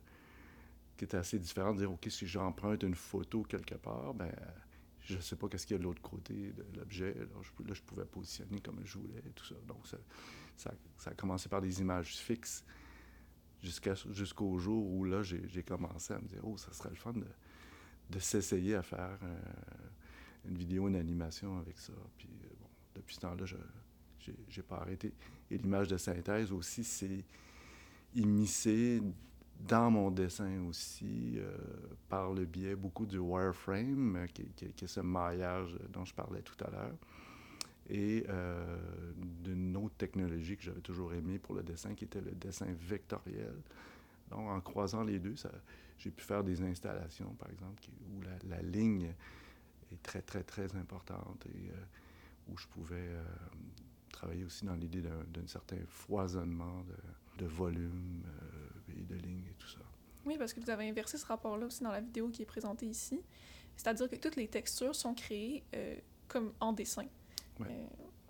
qui 1.00 1.06
étaient 1.06 1.18
assez 1.18 1.40
différents, 1.40 1.74
de 1.74 1.80
dire, 1.80 1.92
OK, 1.92 2.06
si 2.10 2.28
j'emprunte 2.28 2.84
une 2.84 2.94
photo 2.94 3.44
quelque 3.44 3.76
part, 3.76 4.14
ben 4.14 4.32
je 5.02 5.16
ne 5.16 5.22
sais 5.22 5.36
pas 5.36 5.48
qu'est-ce 5.48 5.66
qu'il 5.66 5.76
y 5.76 5.78
a 5.78 5.80
de 5.80 5.86
l'autre 5.86 6.02
côté 6.02 6.52
de 6.52 6.78
l'objet. 6.78 7.16
Là 7.16 7.74
je, 7.74 7.82
pouvais 7.82 8.06
positionner 8.06 8.60
comme 8.60 8.80
je 8.84 9.00
voulais, 9.00 9.22
tout 9.34 9.46
ça. 9.46 9.56
Donc 9.68 9.88
ça, 9.88 9.98
ça, 10.56 10.72
a 11.10 11.14
commencé 11.16 11.50
par 11.50 11.62
des 11.62 11.82
images 11.82 12.18
fixes 12.18 12.64
jusqu'au 13.62 14.58
jour 14.60 14.86
où 14.86 15.06
là, 15.06 15.24
j'ai 15.24 15.64
commencé 15.64 16.14
à 16.14 16.20
me 16.20 16.28
dire, 16.28 16.42
oh, 16.44 16.58
ça 16.58 16.72
serait 16.74 16.90
le 16.90 16.96
fun 16.96 17.14
de 17.14 17.26
de 18.10 18.20
s'essayer 18.20 18.76
à 18.76 18.82
faire 18.82 19.20
euh, 19.24 19.40
une 20.46 20.58
vidéo, 20.58 20.88
une 20.88 20.96
animation 20.96 21.58
avec 21.60 21.78
ça. 21.78 21.94
Puis 22.18 22.30
euh, 22.44 22.48
bon, 22.60 22.68
depuis 22.96 23.16
ce 23.16 23.22
temps-là, 23.22 23.46
je 23.46 23.56
n'ai 24.32 24.64
pas 24.64 24.78
arrêté. 24.78 25.14
Et 25.52 25.58
l'image 25.58 25.88
de 25.88 25.98
synthèse 25.98 26.52
aussi, 26.52 26.84
c'est 26.84 27.24
immiscé 28.16 29.02
dans 29.60 29.92
mon 29.92 30.10
dessin 30.10 30.64
aussi, 30.68 31.34
euh, 31.38 31.58
par 32.08 32.34
le 32.34 32.46
biais 32.46 32.76
beaucoup 32.76 33.06
du 33.06 33.20
wireframe, 33.20 34.28
qui, 34.34 34.46
qui, 34.56 34.86
est 34.86 34.88
ce 34.88 35.02
maillage 35.02 35.78
dont 35.90 36.06
je 36.06 36.14
parlais 36.14 36.42
tout 36.42 36.64
à 36.64 36.70
l'heure. 36.70 36.96
et 37.90 38.26
d'une 39.44 39.76
autre 39.76 39.96
technologie 39.98 40.56
que 40.56 40.64
j'avais 40.64 40.82
toujours 40.82 41.14
aimée 41.14 41.40
pour 41.40 41.56
le 41.56 41.64
dessin, 41.64 41.94
qui 41.96 42.06
était 42.06 42.22
le 42.22 42.32
dessin 42.32 42.68
vectoriel. 42.88 43.56
Donc, 44.30 44.48
en 44.48 44.62
croisant 44.62 45.04
les 45.04 45.20
deux, 45.20 45.36
j'ai 45.98 46.12
pu 46.12 46.24
faire 46.24 46.44
des 46.44 46.62
installations, 46.62 47.34
par 47.34 47.50
exemple, 47.50 47.82
où 48.12 48.22
la, 48.48 48.62
ligne 48.62 49.14
est 49.92 50.02
très, 50.04 50.22
très, 50.22 50.44
très 50.44 50.76
importante 50.76 51.46
et 51.48 51.72
où 52.48 52.58
je 52.58 52.68
pouvais 52.68 53.10
travailler 54.12 54.46
aussi 54.46 54.66
dans 54.66 54.76
l'idée 54.76 55.02
d'un 55.02 55.48
certain 55.48 55.78
foisonnement 55.88 56.84
de, 57.38 57.46
volume 57.46 58.22
et 59.00 59.04
de 59.04 59.16
lignes 59.16 59.46
et 59.50 59.56
tout 59.58 59.68
ça. 59.68 59.80
Oui, 60.26 60.38
parce 60.38 60.54
que 60.54 60.60
vous 60.60 60.70
avez 60.70 60.88
inversé 60.88 61.18
ce 61.18 61.26
rapport-là 61.26 61.66
aussi 61.66 61.84
dans 61.84 61.92
la 61.92 62.02
vidéo 62.02 62.30
qui 62.30 62.42
est 62.42 62.46
présentée 62.46 62.86
ici. 62.86 63.22
C'est-à-dire 63.76 64.10
que 64.10 64.16
toutes 64.16 64.36
les 64.36 64.48
textures 64.48 64.96
sont 64.96 65.14
créées 65.14 65.64
euh, 65.74 65.96
comme 66.28 66.54
en 66.60 66.74
dessin. 66.74 67.06
Euh, 67.62 67.66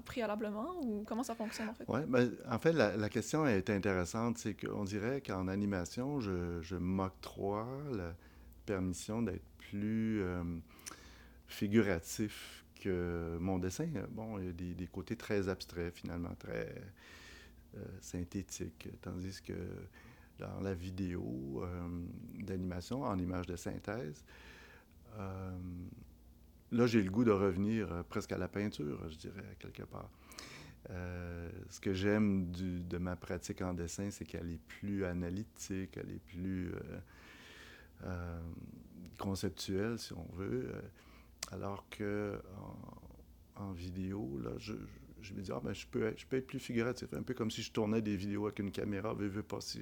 préalablement 0.06 0.80
ou 0.82 1.04
comment 1.06 1.24
ça 1.24 1.36
fonctionne 1.36 1.70
en 1.70 1.74
fait? 1.74 1.86
Oui, 1.88 2.02
ben, 2.08 2.32
en 2.50 2.58
fait, 2.58 2.74
la, 2.74 3.10
question 3.10 3.46
est 3.46 3.70
intéressante. 3.70 4.38
C'est 4.38 4.54
qu'on 4.56 4.84
dirait 4.84 5.22
qu'en 5.22 5.48
animation, 5.48 6.20
je, 6.20 6.62
je 6.62 6.76
m'octroie 6.76 7.68
la 7.92 8.16
permission 8.66 9.22
d'être 9.22 9.46
plus 9.58 10.22
euh, 10.22 10.44
figuratif 11.48 12.64
que 12.80 13.38
mon 13.40 13.60
dessin. 13.60 13.90
Bon, 14.12 14.40
il 14.40 14.46
y 14.46 14.50
a 14.50 14.54
des, 14.54 14.74
des 14.74 14.88
côtés 14.88 15.16
très 15.16 15.50
abstraits, 15.50 15.94
finalement, 15.94 16.34
très 16.40 16.74
synthétiques, 18.02 18.90
tandis 19.02 19.42
que 19.44 19.54
dans 20.40 20.60
la 20.62 20.74
vidéo 20.74 21.64
d'animation 22.40 23.04
en 23.04 23.18
image 23.20 23.46
de 23.46 23.56
synthèse, 23.56 24.24
euh, 25.18 25.58
là, 26.72 26.88
j'ai 26.88 27.02
le 27.02 27.10
goût 27.10 27.24
de 27.24 27.32
revenir 27.32 27.92
euh, 27.92 28.04
presque 28.04 28.32
à 28.32 28.38
la 28.38 28.48
peinture, 28.48 29.10
je 29.10 29.16
dirais, 29.16 29.56
quelque 29.60 29.84
part. 29.84 30.10
Euh, 30.92 31.50
ce 31.70 31.80
que 31.80 31.94
j'aime 31.94 32.52
de 32.52 32.98
ma 32.98 33.16
pratique 33.16 33.62
en 33.62 33.74
dessin, 33.74 34.10
c'est 34.12 34.26
qu'elle 34.26 34.50
est 34.50 34.62
plus 34.68 35.06
analytique, 35.06 35.98
elle 35.98 36.12
est 36.12 36.24
plus 36.26 36.72
conceptuelle, 39.18 40.00
si 40.00 40.14
on 40.14 40.26
veut. 40.34 40.72
alors 41.52 41.86
que 41.90 42.42
en, 43.58 43.74
vidéo, 43.74 44.40
là, 44.42 44.52
je, 44.58 44.74
me 45.34 45.42
dis, 45.42 45.52
ah, 45.52 45.62
ben, 45.64 45.74
je, 45.74 45.86
peux, 45.88 46.14
je 46.16 46.26
peux 46.26 46.38
être 46.38 46.48
plus 46.48 46.60
figuratif, 46.60 47.14
un 47.14 47.24
peu 47.24 47.34
comme 47.34 47.52
si 47.52 47.62
je 47.62 47.72
tournais 47.72 48.02
des 48.02 48.16
vidéos 48.16 48.46
avec 48.46 48.60
une 48.60 48.72
caméra, 48.72 49.14
veux, 49.14 49.28
veux 49.28 49.44
pas, 49.44 49.62
si, 49.62 49.82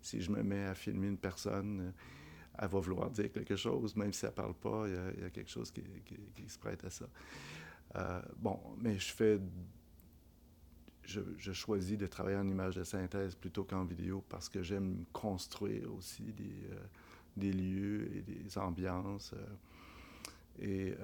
si 0.00 0.20
je 0.20 0.30
me 0.30 0.42
mets 0.42 0.64
à 0.64 0.74
filmer 0.74 1.08
une 1.08 1.18
personne 1.18 1.92
elle 2.58 2.68
va 2.68 2.80
vouloir 2.80 3.10
dire 3.10 3.32
quelque 3.32 3.56
chose, 3.56 3.96
même 3.96 4.12
si 4.12 4.24
elle 4.24 4.32
parle 4.32 4.54
pas, 4.54 4.86
il 4.86 5.22
y, 5.22 5.24
a, 5.24 5.30
quelque 5.30 5.50
chose 5.50 5.72
qui, 5.72 5.82
se 6.48 6.58
prête 6.58 6.84
à 6.84 6.90
ça. 6.90 7.06
Euh, 7.96 8.22
bon, 8.36 8.60
mais 8.78 8.98
je 8.98 9.12
fais. 9.12 9.40
Je, 11.02 11.52
choisis 11.52 11.98
de 11.98 12.06
travailler 12.06 12.38
en 12.38 12.48
image 12.48 12.76
de 12.76 12.84
synthèse 12.84 13.34
plutôt 13.34 13.64
qu'en 13.64 13.84
vidéo 13.84 14.24
parce 14.26 14.48
que 14.48 14.62
j'aime 14.62 15.04
construire 15.12 15.92
aussi 15.92 16.22
des, 16.32 16.66
euh, 16.72 16.80
des, 17.36 17.52
lieux 17.52 18.08
et 18.16 18.22
des 18.22 18.56
ambiances. 18.56 19.34
Euh, 19.34 19.46
et 20.60 20.94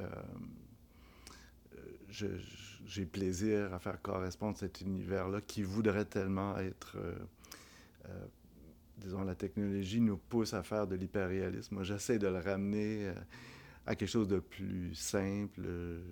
j'ai 2.08 3.06
plaisir 3.06 3.72
à 3.72 3.78
faire 3.78 4.00
correspondre 4.02 4.56
cet 4.56 4.80
univers-là 4.80 5.40
qui 5.40 5.62
voudrait 5.62 6.04
tellement 6.04 6.58
être 6.58 6.96
disons, 9.00 9.24
la 9.24 9.34
technologie 9.34 10.00
nous 10.00 10.16
pousse 10.16 10.54
à 10.54 10.62
faire 10.62 10.86
de 10.86 10.94
l'hyperréalisme. 10.94 11.74
Moi, 11.74 11.84
j'essaie 11.84 12.18
de 12.18 12.28
le 12.28 12.38
ramener 12.38 13.08
euh, 13.08 13.14
à 13.86 13.96
quelque 13.96 14.08
chose 14.08 14.28
de 14.28 14.38
plus 14.38 14.94
simple, 14.94 15.62
euh, 15.66 16.02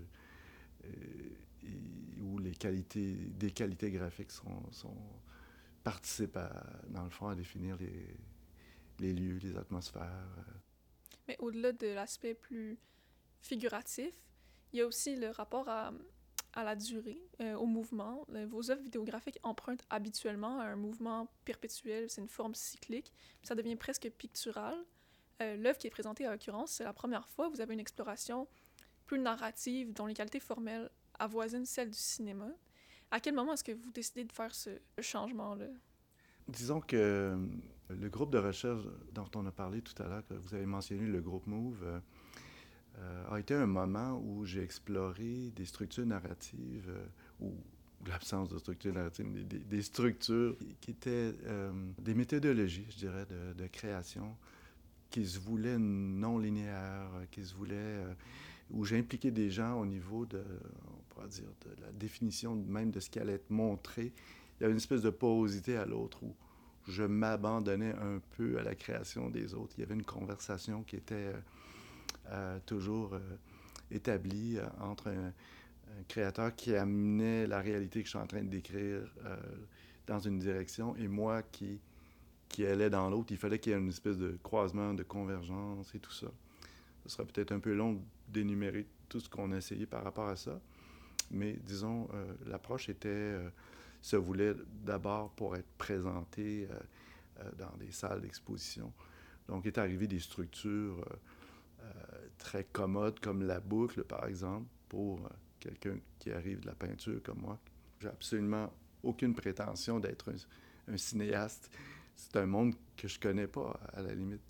où 2.21 2.39
les 2.39 2.53
qualités, 2.53 3.15
des 3.15 3.51
qualités 3.51 3.91
graphiques 3.91 4.33
sont, 4.33 4.63
participent, 5.85 6.39
dans 6.89 7.05
le 7.05 7.11
fond, 7.11 7.29
à 7.29 7.35
définir 7.35 7.77
les, 7.77 8.17
les 8.99 9.13
lieux, 9.13 9.39
les 9.39 9.57
atmosphères. 9.57 10.03
Euh. 10.39 10.43
Mais 11.29 11.37
au-delà 11.39 11.73
de 11.73 11.89
l'aspect 11.89 12.35
plus 12.35 12.79
figuratif, 13.43 14.13
il 14.73 14.79
y 14.79 14.83
a 14.83 14.87
aussi 14.87 15.17
le 15.17 15.31
rapport 15.31 15.69
à, 15.69 15.93
la 16.57 16.75
durée, 16.75 17.23
euh, 17.41 17.55
au 17.55 17.67
mouvement. 17.67 18.27
Euh, 18.35 18.45
vos 18.47 18.71
œuvres 18.71 18.83
vidéographiques 18.83 19.39
empruntent 19.45 19.85
habituellement 19.91 20.61
un 20.61 20.75
mouvement 20.75 21.29
perpétuel, 21.45 22.11
c'est 22.11 22.21
une 22.21 22.29
forme 22.29 22.55
cyclique, 22.55 23.13
ça 23.45 23.55
devient 23.55 23.77
presque 23.77 24.11
pictural. 24.11 24.75
Euh, 25.41 25.57
l'œuvre 25.57 25.79
qui 25.79 25.87
est 25.87 25.91
présentée 25.91 26.27
à 26.27 26.33
l'occurrence, 26.33 26.73
c'est 26.73 26.85
la 26.85 26.93
première 26.93 27.29
fois, 27.29 27.49
vous 27.49 27.61
avez 27.61 27.75
une 27.75 27.81
exploration 27.81 28.49
plus 29.07 29.21
narrative 29.21 29.93
dont 29.93 30.07
les 30.07 30.15
qualités 30.15 30.41
formelles 30.41 30.91
avoisinent 31.21 31.65
celles 31.65 31.91
du 31.91 31.99
cinéma. 31.99 32.49
À 33.13 33.21
quel 33.21 33.35
moment 33.35 33.53
est-ce 33.53 33.65
que 33.65 33.73
vous 33.73 33.93
décidez 33.93 34.25
de 34.25 34.33
faire 34.33 34.53
ce 34.53 34.71
changement-là? 35.01 35.69
Disons 36.49 36.81
que 36.81 37.39
le 37.89 38.09
groupe 38.09 38.31
de 38.31 38.39
recherche 38.39 38.83
dont 39.13 39.31
on 39.37 39.47
a 39.47 39.53
parlé 39.53 39.81
tout 39.81 39.95
à 40.03 40.09
l'heure, 40.09 40.27
que 40.27 40.35
vous 40.35 40.55
avez 40.55 40.67
mentionné, 40.67 41.07
le 41.07 41.21
groupe 41.21 41.47
Move, 41.47 42.03
euh, 43.01 43.35
a 43.35 43.39
été 43.39 43.55
un 43.55 43.67
moment 43.67 44.21
où 44.25 44.45
j'ai 44.45 44.63
exploré 44.63 45.53
des 45.55 45.65
structures 45.65 46.07
narratives, 46.07 46.89
euh, 46.89 47.05
ou 47.41 47.55
l'absence 48.07 48.49
de 48.49 48.59
structures 48.59 48.95
narratives, 48.95 49.27
des, 49.47 49.59
des, 49.59 49.83
structures 49.83 50.57
qui 50.81 50.93
étaient 50.93 51.35
euh, 51.47 51.73
des 52.01 52.15
méthodologies, 52.15 52.87
je 52.91 52.97
dirais, 52.97 53.27
de, 53.27 53.61
de, 53.61 53.67
création, 53.69 54.37
qui 55.11 55.27
se 55.27 55.39
voulaient 55.39 55.79
non 55.79 56.39
linéaires, 56.39 57.11
qui 57.31 57.45
se 57.45 57.55
voulaient 57.55 58.05
où 58.71 58.85
j'impliquais 58.85 59.31
des 59.31 59.51
gens 59.51 59.81
au 59.81 59.87
niveau 59.87 60.27
de, 60.27 60.43
on 60.89 61.03
pourrait 61.09 61.29
dire, 61.29 61.49
de 61.65 61.83
la 61.83 61.91
définition 61.93 62.55
même 62.55 62.91
de 62.91 63.01
ce 63.01 63.09
qui 63.09 63.19
allait 63.19 63.35
être 63.35 63.51
montré. 63.51 64.13
Il 64.59 64.63
y 64.63 64.65
avait 64.65 64.73
une 64.73 64.79
espèce 64.79 65.03
de 65.03 65.11
porosité 65.11 65.77
à 65.77 65.87
l'autre 65.87 66.23
où 66.23 66.35
je 66.89 67.03
m'abandonnais 67.05 67.93
un 67.93 68.21
peu 68.37 68.59
à 68.59 68.63
la 68.63 68.75
création 68.75 69.31
des 69.31 69.55
autres. 69.55 69.75
Il 69.79 69.81
y 69.81 69.85
avait 69.85 69.95
une 69.95 70.05
conversation 70.05 70.83
qui 70.83 70.97
était 70.97 71.33
toujours 72.67 73.15
euh, 73.15 73.21
établi 73.91 74.59
euh, 74.59 74.67
entre 74.81 75.09
un, 75.09 75.33
créateur 76.07 76.55
qui 76.55 76.77
amenait 76.77 77.47
la 77.47 77.61
réalité 77.61 78.01
que 78.01 78.05
je 78.05 78.11
suis 78.11 78.19
en 78.19 78.27
train 78.27 78.43
de 78.43 78.49
décrire 78.49 79.11
dans 80.07 80.19
une 80.19 80.39
direction 80.39 80.95
et 80.97 81.09
moi 81.09 81.43
qui, 81.43 81.81
qui 82.51 82.67
allait 82.67 82.91
dans 82.91 83.09
l'autre. 83.09 83.33
Il 83.33 83.39
fallait 83.39 83.59
qu'il 83.59 83.73
y 83.73 83.75
ait 83.75 83.79
une 83.79 83.89
espèce 83.89 84.19
de 84.19 84.39
croisement, 84.43 84.93
de 84.93 85.03
convergence 85.03 85.95
et 85.95 85.99
tout 85.99 86.13
ça. 86.13 86.29
Ce 87.03 87.09
serait 87.09 87.25
peut-être 87.25 87.53
un 87.53 87.59
peu 87.59 87.75
long 87.75 88.01
d'énumérer 88.29 88.87
tout 89.09 89.19
ce 89.19 89.31
qu'on 89.31 89.51
a 89.51 89.57
essayé 89.57 89.87
par 89.87 90.05
rapport 90.05 90.29
à 90.29 90.37
ça, 90.37 90.61
mais 91.31 91.55
disons, 91.65 92.07
l'approche 92.47 92.91
était, 92.91 93.37
se 94.03 94.17
voulait 94.17 94.55
d'abord 94.85 95.31
pour 95.31 95.57
être 95.57 95.71
présenté 95.79 96.69
dans 97.57 97.75
des 97.79 97.93
salles 97.93 98.21
d'exposition. 98.21 98.93
Donc, 99.49 99.65
est 99.65 99.79
arrivé 99.79 100.07
des 100.07 100.21
structures 100.21 101.03
très 102.39 102.65
commode 102.65 103.21
comme 103.21 103.43
la 103.43 103.61
boucle, 103.61 104.05
par 104.05 104.27
exemple, 104.27 104.67
pour 104.89 105.21
euh, 105.21 105.29
quelqu'un 105.61 105.99
qui 106.19 106.31
arrive 106.33 106.61
de 106.61 106.67
la 106.67 106.75
peinture 106.75 107.23
comme 107.23 107.41
moi. 107.41 107.59
J'ai 108.01 108.09
absolument 108.09 108.73
aucune 109.03 109.35
prétention 109.35 110.01
d'être 110.01 110.33
un, 110.89 110.97
cinéaste. 110.97 111.71
C'est 112.17 112.37
un 112.37 112.47
monde 112.47 112.75
que 112.97 113.07
je 113.07 113.21
connais 113.21 113.47
pas, 113.47 113.79
à 113.93 114.03
la 114.03 114.15
limite. 114.15 114.43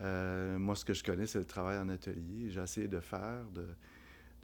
Euh, 0.00 0.58
moi, 0.58 0.76
ce 0.76 0.84
que 0.84 0.94
je 0.94 1.02
connais, 1.02 1.26
c'est 1.26 1.40
le 1.40 1.44
travail 1.44 1.78
en 1.78 1.88
atelier. 1.88 2.50
J'ai 2.50 2.60
essayé 2.60 2.88
de 2.88 3.00
faire 3.00 3.44
de, 3.52 3.66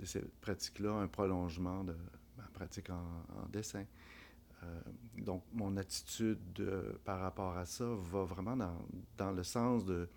de 0.00 0.04
cette 0.04 0.32
pratique-là 0.40 0.92
un 0.94 1.06
prolongement 1.06 1.84
de 1.84 1.94
ma 2.36 2.44
pratique 2.52 2.90
en, 2.90 3.48
dessin. 3.52 3.84
Euh, 4.62 4.80
donc, 5.18 5.44
mon 5.52 5.76
attitude 5.76 6.40
par 7.04 7.20
rapport 7.20 7.56
à 7.56 7.66
ça 7.66 7.84
va 7.84 8.24
vraiment 8.24 8.56
dans, 8.56 8.78
dans 9.16 9.30
le 9.30 9.44
sens 9.44 9.84
de 9.84 10.08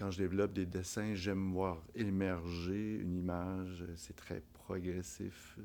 quand 0.00 0.10
je 0.10 0.16
développe 0.16 0.54
des 0.54 0.64
dessins, 0.64 1.14
j'aime 1.14 1.52
voir 1.52 1.76
émerger 1.94 2.96
une 2.96 3.18
image. 3.18 3.84
C'est 3.96 4.16
très 4.16 4.42
progressif. 4.54 5.58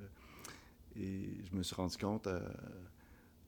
Et 0.97 1.29
je 1.49 1.55
me 1.55 1.63
suis 1.63 1.73
rendu 1.73 1.95
compte 1.95 2.27
à, 2.27 2.41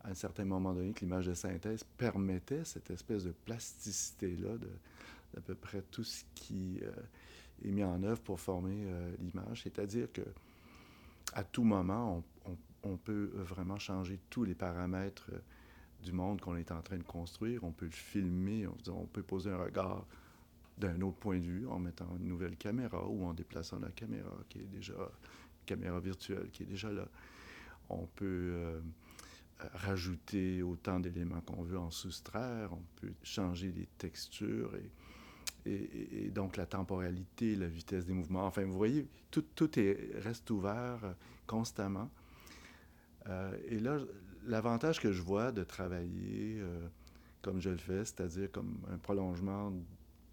un 0.05 0.13
certain 0.13 0.45
moment 0.45 0.73
donné 0.73 0.93
que 0.93 1.01
l'image 1.01 1.25
de 1.25 1.33
synthèse 1.33 1.83
permettait 1.97 2.63
cette 2.63 2.89
espèce 2.89 3.25
de 3.25 3.31
plasticité-là 3.31 4.55
d'à 5.33 5.41
peu 5.41 5.55
près 5.55 5.81
tout 5.91 6.05
ce 6.05 6.23
qui 6.33 6.79
euh, 6.81 6.91
est 7.65 7.71
mis 7.71 7.83
en 7.83 8.01
œuvre 8.03 8.21
pour 8.21 8.39
former 8.39 8.85
euh, 8.85 9.11
l'image. 9.19 9.63
C'est-à-dire 9.63 10.09
que 10.13 10.21
à 11.33 11.43
tout 11.43 11.65
moment, 11.65 12.23
on, 12.83 12.95
peut 12.95 13.31
vraiment 13.33 13.77
changer 13.77 14.17
tous 14.29 14.45
les 14.45 14.55
paramètres 14.55 15.29
euh, 15.33 15.39
du 16.01 16.13
monde 16.13 16.39
qu'on 16.39 16.55
est 16.55 16.71
en 16.71 16.81
train 16.81 16.97
de 16.97 17.03
construire. 17.03 17.65
On 17.65 17.73
peut 17.73 17.87
le 17.87 17.91
filmer, 17.91 18.65
on 18.87 19.05
peut 19.07 19.23
poser 19.23 19.51
un 19.51 19.57
regard 19.57 20.05
d'un 20.77 21.01
autre 21.01 21.17
point 21.17 21.39
de 21.39 21.45
vue 21.45 21.67
en 21.67 21.79
mettant 21.79 22.07
une 22.19 22.27
nouvelle 22.27 22.55
caméra 22.55 23.07
ou 23.07 23.25
en 23.25 23.33
déplaçant 23.33 23.79
la 23.79 23.89
caméra 23.89 24.31
qui 24.49 24.59
est 24.59 24.67
déjà 24.67 24.93
caméra 25.65 25.99
virtuelle 25.99 26.49
qui 26.51 26.63
est 26.63 26.67
déjà 26.67 26.91
là. 26.91 27.07
On 27.89 28.05
peut 28.05 28.51
euh, 28.53 28.79
rajouter 29.73 30.61
autant 30.61 30.99
d'éléments 30.99 31.41
qu'on 31.41 31.63
veut 31.63 31.79
en 31.79 31.91
soustraire, 31.91 32.73
on 32.73 32.83
peut 33.01 33.13
changer 33.23 33.71
les 33.71 33.87
textures 33.97 34.71
et 35.65 36.31
donc 36.31 36.55
la 36.55 36.65
temporalité, 36.65 37.53
la 37.55 37.67
vitesse 37.67 38.05
des 38.05 38.13
mouvements. 38.13 38.45
Enfin, 38.45 38.63
vous 38.63 38.77
voyez, 38.77 39.05
tout, 39.31 39.43
tout 39.53 39.77
est, 39.77 40.11
reste 40.19 40.49
ouvert 40.49 40.99
euh, 41.03 41.11
constamment. 41.45 42.09
Euh, 43.27 43.57
et 43.67 43.79
là, 43.79 43.97
l'avantage 44.45 45.01
que 45.01 45.11
je 45.11 45.21
vois 45.21 45.51
de 45.51 45.65
travailler 45.65 46.61
comme 47.41 47.59
je 47.59 47.69
le 47.69 47.77
fais, 47.77 48.05
c'est-à-dire 48.05 48.51
comme 48.51 48.77
un 48.89 48.97
prolongement 48.97 49.73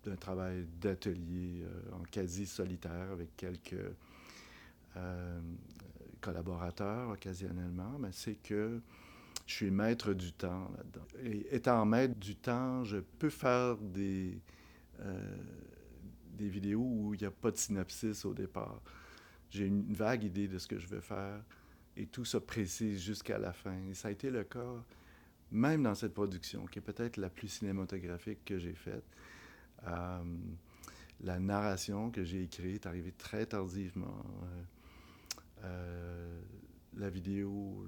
d'un 0.04 0.16
travail 0.16 0.66
d'atelier 0.80 1.64
en 1.92 2.02
quasi 2.04 2.46
solitaire 2.46 3.10
avec 3.12 3.36
quelques 3.36 3.74
collaborateurs 6.20 7.10
occasionnellement, 7.10 7.98
mais 7.98 8.12
c'est 8.12 8.36
que 8.36 8.80
je 9.46 9.54
suis 9.54 9.70
maître 9.70 10.14
du 10.14 10.32
temps 10.32 10.70
là-dedans. 10.76 11.06
Et 11.22 11.54
étant 11.54 11.84
maître 11.84 12.18
du 12.18 12.34
temps, 12.34 12.82
je 12.84 12.96
peux 12.96 13.28
faire 13.28 13.76
des, 13.76 14.40
euh, 15.00 15.36
des 16.32 16.48
vidéos 16.48 16.80
où 16.80 17.14
il 17.14 17.20
n'y 17.20 17.26
a 17.26 17.30
pas 17.30 17.50
de 17.50 17.56
synopsis 17.56 18.24
au 18.24 18.32
départ. 18.32 18.80
J'ai 19.50 19.66
une 19.66 19.92
vague 19.92 20.24
idée 20.24 20.48
de 20.48 20.58
ce 20.58 20.66
que 20.66 20.78
je 20.78 20.86
veux 20.86 21.00
faire 21.00 21.42
et 21.96 22.06
tout 22.06 22.24
se 22.24 22.38
précise 22.38 23.02
jusqu'à 23.02 23.38
la 23.38 23.52
fin. 23.52 23.76
Et 23.90 23.94
ça 23.94 24.08
a 24.08 24.10
été 24.10 24.30
le 24.30 24.44
cas 24.44 24.82
même 25.50 25.82
dans 25.82 25.94
cette 25.94 26.14
production, 26.14 26.66
qui 26.66 26.78
est 26.78 26.82
peut-être 26.82 27.18
la 27.18 27.28
plus 27.28 27.48
cinématographique 27.48 28.44
que 28.44 28.58
j'ai 28.58 28.72
faite. 28.72 29.04
Euh, 29.86 30.24
la 31.22 31.38
narration 31.38 32.10
que 32.10 32.24
j'ai 32.24 32.42
écrite 32.42 32.84
est 32.84 32.86
arrivée 32.86 33.12
très 33.12 33.46
tardivement. 33.46 34.24
Euh, 35.64 36.40
la 36.96 37.08
vidéo, 37.10 37.86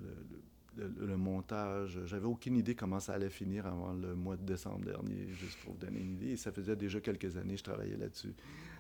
le, 0.76 0.88
le, 1.06 1.16
montage. 1.16 2.00
J'avais 2.06 2.26
aucune 2.26 2.56
idée 2.56 2.74
comment 2.74 3.00
ça 3.00 3.14
allait 3.14 3.30
finir 3.30 3.66
avant 3.66 3.92
le 3.92 4.14
mois 4.14 4.36
de 4.36 4.42
décembre 4.42 4.84
dernier, 4.84 5.32
juste 5.32 5.58
pour 5.60 5.72
vous 5.74 5.78
donner 5.78 6.00
une 6.00 6.14
idée. 6.14 6.30
Et 6.30 6.36
ça 6.36 6.52
faisait 6.52 6.76
déjà 6.76 7.00
quelques 7.00 7.36
années 7.36 7.54
que 7.54 7.58
je 7.58 7.64
travaillais 7.64 7.96
là-dessus. 7.96 8.34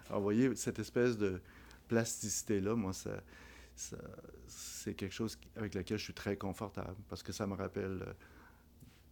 Alors, 0.08 0.20
vous 0.20 0.24
voyez, 0.24 0.54
cette 0.56 0.78
espèce 0.78 1.16
de 1.16 1.40
plasticité-là, 1.88 2.74
moi, 2.74 2.92
c'est 4.46 4.94
quelque 4.94 5.14
chose 5.14 5.38
avec 5.56 5.74
lequel 5.74 5.98
je 5.98 6.04
suis 6.04 6.14
très 6.14 6.36
confortable 6.36 6.96
parce 7.08 7.22
que 7.22 7.32
ça 7.32 7.46
me 7.46 7.54
rappelle, 7.54 8.04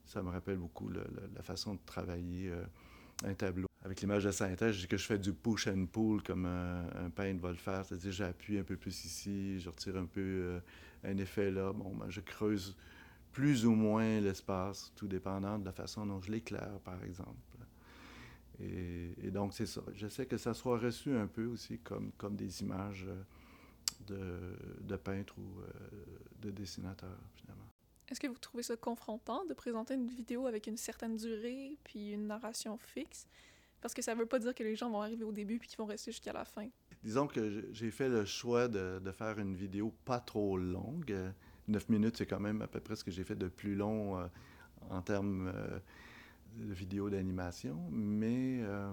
ça 0.07 0.23
me 0.23 0.31
rappelle 0.31 0.59
beaucoup 0.59 0.89
la 0.89 1.43
façon 1.43 1.75
de 1.75 1.81
travailler 1.85 2.51
euh, 2.51 2.65
un 3.25 3.35
tableau. 3.35 3.69
Avec 3.85 4.01
l'image 4.01 4.25
de 4.25 4.31
synthèse, 4.31 4.87
que 4.87 4.97
je 4.97 5.05
fais 5.05 5.19
du 5.19 5.35
push 5.35 5.69
and 5.69 5.87
pull 5.93 6.23
comme 6.23 6.47
un, 6.47 7.11
peintre 7.11 7.43
va 7.43 7.51
le 7.51 7.57
faire, 7.57 7.85
c'est-à-dire 7.85 8.13
j'appuie 8.13 8.59
un 8.59 8.65
peu 8.65 8.77
plus 8.77 9.05
ici, 9.05 9.61
je 9.61 9.69
retire 9.69 9.97
un 9.97 10.07
peu 10.07 10.21
euh, 10.23 10.61
un 11.05 11.19
effet 11.19 11.51
là. 11.51 11.71
Bon, 11.75 11.95
ben, 11.95 12.09
je 12.09 12.21
creuse 12.21 12.75
plus 13.31 13.67
ou 13.67 13.73
moins 13.73 14.21
l'espace, 14.21 14.91
tout 14.97 15.07
dépendant 15.07 15.59
de 15.59 15.67
la 15.67 15.73
façon 15.73 16.07
dont 16.07 16.21
je 16.23 16.33
l'éclaire, 16.33 16.81
par 16.83 17.03
exemple. 17.05 17.37
Et, 18.61 19.31
donc, 19.31 19.53
c'est 19.53 19.67
ça. 19.67 19.83
J'essaie 19.95 20.27
que 20.27 20.39
ça 20.39 20.55
soit 20.55 20.79
reçu 20.79 21.15
un 21.15 21.27
peu 21.27 21.45
aussi 21.47 21.79
comme, 21.81 22.13
comme 22.13 22.37
des 22.37 22.63
images 22.63 23.05
euh, 23.09 23.23
de, 24.07 24.85
de 24.87 24.97
peintres 24.97 25.35
ou 25.39 25.61
euh, 25.61 25.67
de 26.41 26.51
dessinateurs, 26.51 27.19
finalement. 27.35 27.67
Est-ce 28.09 28.21
que 28.21 28.29
vous 28.29 28.39
trouvez 28.39 28.63
ça 28.63 28.77
confrontant 28.77 29.45
de 29.47 29.55
présenter 29.55 29.95
une 29.95 30.07
vidéo 30.07 30.47
avec 30.47 30.69
une 30.69 30.77
certaine 30.77 31.17
durée 31.17 31.77
puis 31.85 32.13
une 32.13 32.29
narration 32.29 32.79
fixe? 32.79 33.27
Parce 33.85 33.93
que 33.93 34.01
ça 34.01 34.15
veut 34.15 34.25
pas 34.25 34.39
dire 34.39 34.55
que 34.55 34.63
les 34.63 34.77
gens 34.77 34.89
vont 34.89 35.03
arriver 35.03 35.25
au 35.25 35.31
début 35.31 35.59
puis 35.59 35.69
qu'ils 35.69 35.77
vont 35.77 35.85
rester 35.85 36.11
jusqu'à 36.11 36.33
la 36.33 36.47
fin. 36.47 36.69
Disons 37.03 37.27
que 37.27 37.67
j'ai 37.71 37.91
fait 37.91 38.09
le 38.09 38.25
choix 38.25 38.67
de, 38.67 38.99
faire 39.13 39.39
une 39.39 39.55
vidéo 39.55 39.93
pas 40.07 40.21
trop 40.21 40.57
longue. 40.57 41.15
Neuf 41.69 41.91
minutes, 41.91 42.17
c'est 42.17 42.25
quand 42.25 42.41
même 42.41 42.63
à 42.63 42.67
peu 42.67 42.81
près 42.81 42.97
ce 42.97 43.05
que 43.05 43.11
j'ai 43.11 43.25
fait 43.25 43.35
de 43.35 43.47
plus 43.47 43.75
long 43.75 44.19
euh, 44.19 44.27
en 44.89 45.03
termes 45.03 45.53
euh, 45.55 45.79
de 46.57 46.73
vidéo 46.73 47.11
d'animation. 47.11 47.79
Mais 47.91 48.61
euh, 48.63 48.91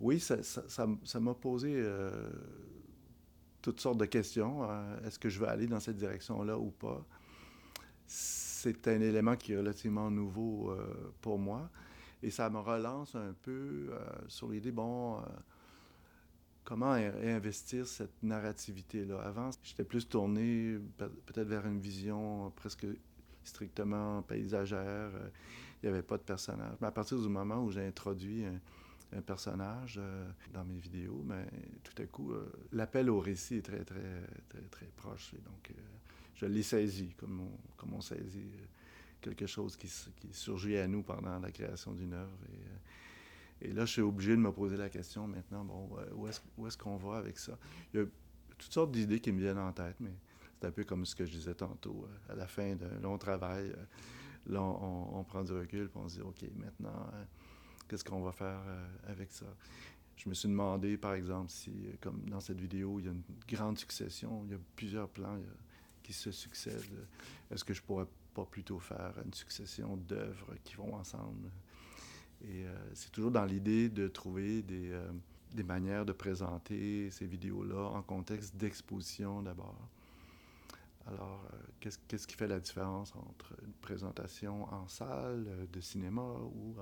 oui, 0.00 0.20
ça 0.20 1.20
m'a 1.20 1.34
posé 1.34 1.78
toutes 3.60 3.82
sortes 3.82 3.98
de 3.98 4.06
questions. 4.06 4.66
Est-ce 5.04 5.18
que 5.18 5.28
je 5.28 5.38
veux 5.38 5.48
aller 5.48 5.66
dans 5.66 5.80
cette 5.80 5.98
direction-là 5.98 6.58
ou 6.58 6.70
pas? 6.70 7.06
C'est 8.06 8.88
un 8.88 9.02
élément 9.02 9.36
qui 9.36 9.52
est 9.52 9.58
relativement 9.58 10.10
nouveau 10.10 10.74
pour 11.20 11.38
moi. 11.38 11.70
Et 12.26 12.30
ça 12.30 12.50
me 12.50 12.58
relance 12.58 13.14
un 13.14 13.32
peu 13.42 13.88
sur 14.26 14.48
l'idée, 14.48 14.72
bon 14.72 15.22
comment 16.66 16.90
investir 16.90 17.86
cette 17.86 18.22
narrativité-là? 18.22 19.20
Avant, 19.20 19.50
j'étais 19.62 19.84
plus 19.84 20.06
tourné 20.06 20.76
peut-être 20.98 21.46
vers 21.46 21.64
une 21.66 21.78
vision 21.78 22.52
presque 22.56 22.86
strictement 23.44 24.22
paysagère. 24.22 25.10
Il 25.82 25.88
n'y 25.88 25.94
avait 25.94 26.02
pas 26.02 26.18
de 26.18 26.22
personnage. 26.22 26.76
Mais 26.80 26.88
à 26.88 26.90
partir 26.90 27.18
du 27.18 27.28
moment 27.28 27.62
où 27.62 27.70
j'ai 27.70 27.86
introduit 27.86 28.44
un, 28.44 28.60
personnage 29.22 29.98
euh, 30.02 30.28
dans 30.52 30.64
mes 30.64 30.76
vidéos, 30.76 31.22
mais 31.24 31.46
tout 31.84 32.02
à 32.02 32.06
coup, 32.06 32.32
euh, 32.32 32.52
l'appel 32.72 33.08
au 33.08 33.20
récit 33.20 33.54
est 33.54 33.62
très, 33.62 33.82
très, 33.84 34.20
très, 34.48 34.60
très 34.62 34.86
proche. 34.96 35.32
Et 35.32 35.38
donc, 35.38 35.70
euh, 35.70 35.74
je 36.34 36.44
l'ai 36.44 36.64
saisi 36.64 37.14
comme 37.16 37.48
on 37.94 38.00
saisit 38.00 38.50
quelque 39.30 39.46
chose 39.46 39.76
qui, 39.76 39.88
surgit 40.32 40.76
à 40.76 40.86
nous 40.86 41.02
pendant 41.02 41.38
la 41.38 41.50
création 41.50 41.92
d'une 41.92 42.12
œuvre. 42.12 42.38
Et, 42.52 43.68
et 43.68 43.72
là, 43.72 43.84
je 43.84 43.92
suis 43.92 44.02
obligé 44.02 44.32
de 44.32 44.40
me 44.40 44.52
poser 44.52 44.76
la 44.76 44.90
question 44.90 45.26
maintenant, 45.26 45.64
bon, 45.64 45.88
où 46.14 46.26
est-ce, 46.68 46.76
qu'on 46.76 46.96
va 46.96 47.16
avec 47.16 47.38
ça? 47.38 47.58
Il 47.92 48.00
y 48.00 48.02
a 48.02 48.06
toutes 48.58 48.72
sortes 48.72 48.92
d'idées 48.92 49.20
qui 49.20 49.32
me 49.32 49.40
viennent 49.40 49.58
en 49.58 49.72
tête, 49.72 49.96
mais 50.00 50.14
c'est 50.60 50.66
un 50.66 50.70
peu 50.70 50.84
comme 50.84 51.04
ce 51.06 51.14
que 51.14 51.24
je 51.24 51.32
disais 51.32 51.54
tantôt. 51.54 52.06
Euh, 52.06 52.32
à 52.32 52.36
la 52.36 52.46
fin 52.46 52.74
d'un 52.76 53.00
long 53.00 53.18
travail, 53.18 53.70
euh, 53.70 53.84
là, 54.46 54.62
on, 54.62 55.24
prend 55.24 55.42
du 55.42 55.52
recul 55.52 55.84
et 55.84 55.98
on 55.98 56.08
se 56.08 56.16
dit, 56.16 56.22
OK, 56.22 56.44
maintenant, 56.54 57.08
euh, 57.14 57.24
qu'est-ce 57.88 58.04
qu'on 58.04 58.22
va 58.22 58.32
faire 58.32 58.60
avec 59.06 59.32
ça? 59.32 59.46
Je 60.16 60.28
me 60.28 60.34
suis 60.34 60.48
demandé, 60.48 60.96
par 60.96 61.14
exemple, 61.14 61.50
si, 61.50 61.72
comme 62.00 62.22
dans 62.28 62.40
cette 62.40 62.58
vidéo, 62.60 62.98
il 62.98 63.06
y 63.06 63.08
a 63.08 63.12
une 63.12 63.22
grande 63.48 63.78
succession, 63.78 64.44
il 64.46 64.52
y 64.52 64.54
a 64.54 64.58
plusieurs 64.74 65.08
plans 65.08 65.38
qui 66.02 66.12
se 66.12 66.30
succèdent. 66.30 67.06
Est-ce 67.50 67.64
que 67.64 67.74
je 67.74 67.82
pourrais 67.82 68.06
pas 68.36 68.44
plutôt 68.44 68.78
faire 68.78 69.14
une 69.24 69.32
succession 69.32 69.96
d'œuvres 69.96 70.54
qui 70.62 70.74
vont 70.76 70.94
ensemble? 70.94 71.50
Et 72.42 72.66
euh, 72.66 72.76
c'est 72.92 73.10
toujours 73.10 73.30
dans 73.30 73.46
l'idée 73.46 73.88
de 73.88 74.08
trouver 74.08 74.62
des, 74.62 74.90
euh, 74.90 75.10
des, 75.54 75.62
manières 75.62 76.04
de 76.04 76.12
présenter 76.12 77.10
ces 77.10 77.26
vidéos-là 77.26 77.88
en 77.94 78.02
contexte 78.02 78.54
d'exposition 78.56 79.40
d'abord. 79.40 79.88
Alors, 81.06 81.40
euh, 81.54 81.56
qu'est-ce, 81.80 82.26
qui 82.26 82.36
fait 82.36 82.46
la 82.46 82.60
différence 82.60 83.14
entre 83.16 83.54
une 83.64 83.72
présentation 83.72 84.64
en 84.70 84.86
salle 84.86 85.66
de 85.72 85.80
cinéma 85.80 86.20
ou 86.20 86.76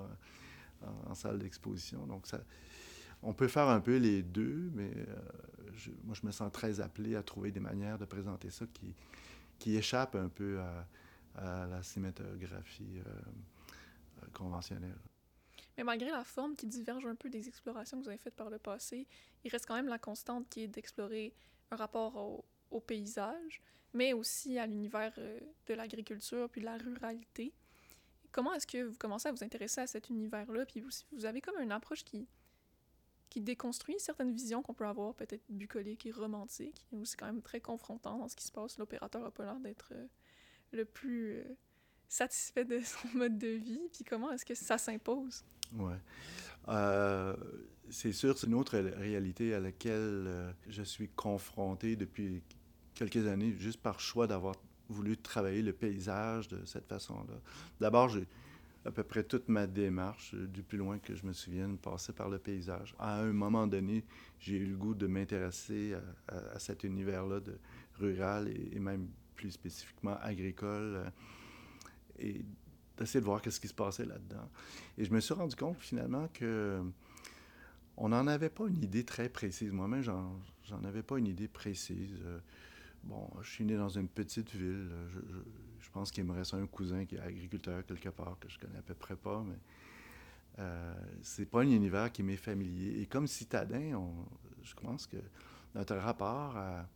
en, 1.07 1.15
salle 1.15 1.39
d'exposition? 1.39 2.05
Donc, 2.05 2.27
ça, 2.27 2.41
on 3.23 3.33
peut 3.33 3.47
faire 3.47 3.69
un 3.69 3.79
peu 3.79 3.95
les 3.95 4.23
deux, 4.23 4.69
mais 4.73 4.91
je, 5.73 5.91
moi, 6.03 6.15
je 6.19 6.25
me 6.27 6.31
sens 6.31 6.51
très 6.51 6.81
appelé 6.81 7.15
à 7.15 7.23
trouver 7.23 7.51
des 7.51 7.61
manières 7.61 7.97
de 7.97 8.05
présenter 8.05 8.49
ça 8.49 8.65
qui, 8.73 8.93
qui 9.57 9.77
échappent 9.77 10.15
un 10.15 10.29
peu 10.29 10.59
à, 10.59 10.85
à 11.37 11.67
la 11.67 11.83
cinématographie 11.83 13.01
conventionnelle. 14.33 14.97
Mais 15.77 15.83
malgré 15.83 16.09
la 16.09 16.23
forme 16.23 16.55
qui 16.55 16.67
diverge 16.67 17.05
un 17.05 17.15
peu 17.15 17.29
des 17.29 17.47
explorations 17.47 17.97
que 17.97 18.03
vous 18.03 18.09
avez 18.09 18.17
faites 18.17 18.35
par 18.35 18.49
le 18.49 18.59
passé, 18.59 19.07
il 19.43 19.51
reste 19.51 19.65
quand 19.65 19.75
même 19.75 19.87
la 19.87 19.99
constante 19.99 20.47
qui 20.49 20.63
est 20.63 20.67
d'explorer 20.67 21.33
un 21.71 21.75
rapport 21.75 22.15
au, 22.15 22.79
paysage, 22.81 23.61
mais 23.93 24.11
aussi 24.11 24.59
à 24.59 24.67
l'univers 24.67 25.13
euh, 25.17 25.39
de 25.67 25.73
l'agriculture 25.73 26.49
puis 26.49 26.59
de 26.59 26.65
la 26.65 26.75
ruralité. 26.77 27.53
Comment 28.33 28.53
est-ce 28.53 28.67
que 28.67 28.83
vous 28.83 28.97
commencez 28.97 29.29
à 29.29 29.31
vous 29.31 29.45
intéresser 29.45 29.79
à 29.79 29.87
cet 29.87 30.09
univers-là, 30.09 30.65
puis 30.65 30.81
vous, 30.81 30.89
vous 31.13 31.23
avez 31.23 31.39
comme 31.39 31.57
une 31.61 31.71
approche 31.71 32.03
qui, 32.03 32.27
déconstruit 33.37 33.95
certaines 33.99 34.31
visions 34.31 34.61
qu'on 34.61 34.73
peut 34.73 34.87
avoir, 34.87 35.13
peut-être 35.13 35.43
bucoliques 35.49 36.05
et 36.05 36.11
romantiques, 36.11 36.87
c'est 37.03 37.17
quand 37.17 37.25
même 37.25 37.41
très 37.41 37.59
confrontant 37.59 38.17
dans 38.17 38.29
ce 38.29 38.35
qui 38.37 38.45
se 38.45 38.51
passe. 38.51 38.77
L'opérateur 38.77 39.25
a 39.25 39.31
pas 39.31 39.43
l'air 39.43 39.59
d'être 39.59 39.89
euh, 39.93 40.07
le 40.71 40.85
plus 40.85 41.33
euh, 41.33 41.43
satisfait 42.07 42.65
de 42.65 42.79
son 42.83 43.17
mode 43.17 43.37
de 43.37 43.47
vie, 43.47 43.89
puis 43.91 44.03
comment 44.03 44.31
est-ce 44.31 44.45
que 44.45 44.55
ça 44.55 44.77
s'impose? 44.77 45.43
Oui. 45.73 45.93
Euh, 46.67 47.35
c'est 47.89 48.11
sûr, 48.11 48.37
c'est 48.37 48.47
une 48.47 48.55
autre 48.55 48.77
réalité 48.77 49.53
à 49.53 49.59
laquelle 49.59 50.25
euh, 50.27 50.51
je 50.67 50.83
suis 50.83 51.09
confronté 51.09 51.95
depuis 51.95 52.41
quelques 52.93 53.27
années, 53.27 53.55
juste 53.59 53.81
par 53.81 53.99
choix 53.99 54.27
d'avoir 54.27 54.55
voulu 54.89 55.17
travailler 55.17 55.61
le 55.61 55.73
paysage 55.73 56.47
de 56.47 56.63
cette 56.65 56.87
façon-là. 56.87 57.39
D'abord, 57.79 58.09
j'ai 58.09 58.27
à 58.85 58.91
peu 58.91 59.03
près 59.03 59.23
toute 59.23 59.49
ma 59.49 59.65
démarche, 59.65 60.35
du 60.35 60.61
plus 60.61 60.77
loin 60.77 60.99
que 60.99 61.15
je 61.15 61.25
me 61.25 61.33
souvienne, 61.33 61.77
passé 61.77 62.13
par 62.13 62.29
le 62.29 62.37
paysage. 62.37 62.95
À 62.99 63.19
un 63.19 63.33
moment 63.33 63.65
donné, 63.65 64.05
j'ai 64.39 64.57
eu 64.57 64.65
le 64.67 64.77
goût 64.77 64.93
de 64.93 65.07
m'intéresser 65.07 65.95
à, 66.27 66.59
cet 66.59 66.83
univers-là 66.83 67.39
de 67.39 67.57
rural 67.95 68.47
et, 68.47 68.79
même 68.79 69.07
plus 69.35 69.51
spécifiquement 69.51 70.17
agricole. 70.21 71.11
et 72.19 72.45
d'essayer 72.97 73.19
de 73.19 73.25
voir 73.25 73.41
qu'est-ce 73.41 73.59
qui 73.59 73.67
se 73.67 73.73
passait 73.73 74.05
là-dedans. 74.05 74.49
Et 74.97 75.03
je 75.03 75.11
me 75.13 75.19
suis 75.19 75.33
rendu 75.33 75.55
compte 75.55 75.77
finalement 75.79 76.29
que 76.29 76.81
on 77.97 78.09
n'en 78.09 78.25
avait 78.27 78.49
pas 78.49 78.67
une 78.67 78.81
idée 78.81 79.03
très 79.03 79.27
précise. 79.27 79.71
Moi-même, 79.71 80.01
j'en 80.01 80.83
avais 80.85 81.03
pas 81.03 81.17
une 81.17 81.27
idée 81.27 81.49
précise. 81.49 82.17
Euh, 82.23 82.39
bon, 83.03 83.29
je 83.41 83.49
suis 83.49 83.65
né 83.65 83.75
dans 83.75 83.89
une 83.89 84.07
petite 84.07 84.53
ville. 84.53 84.89
Je, 85.09 85.19
je, 85.79 85.89
pense 85.91 86.11
qu'il 86.11 86.23
me 86.25 86.33
reste 86.33 86.53
un 86.53 86.67
cousin 86.67 87.05
qui 87.05 87.15
est 87.15 87.19
agriculteur 87.19 87.85
quelque 87.85 88.09
part, 88.09 88.37
que 88.39 88.49
je 88.49 88.59
connais 88.59 88.77
à 88.77 88.81
peu 88.81 88.93
près 88.93 89.15
pas, 89.15 89.43
mais 89.45 89.55
Euh, 90.59 90.93
c'est 91.21 91.45
pas 91.45 91.61
un 91.61 91.69
univers 91.69 92.11
qui 92.11 92.23
m'est 92.23 92.37
familier. 92.37 93.01
Et 93.01 93.05
comme 93.05 93.27
citadin, 93.27 93.99
je 94.63 94.73
pense 94.75 95.05
que 95.07 95.17
notre 95.73 95.95
rapport 95.95 96.55
à, 96.55 96.87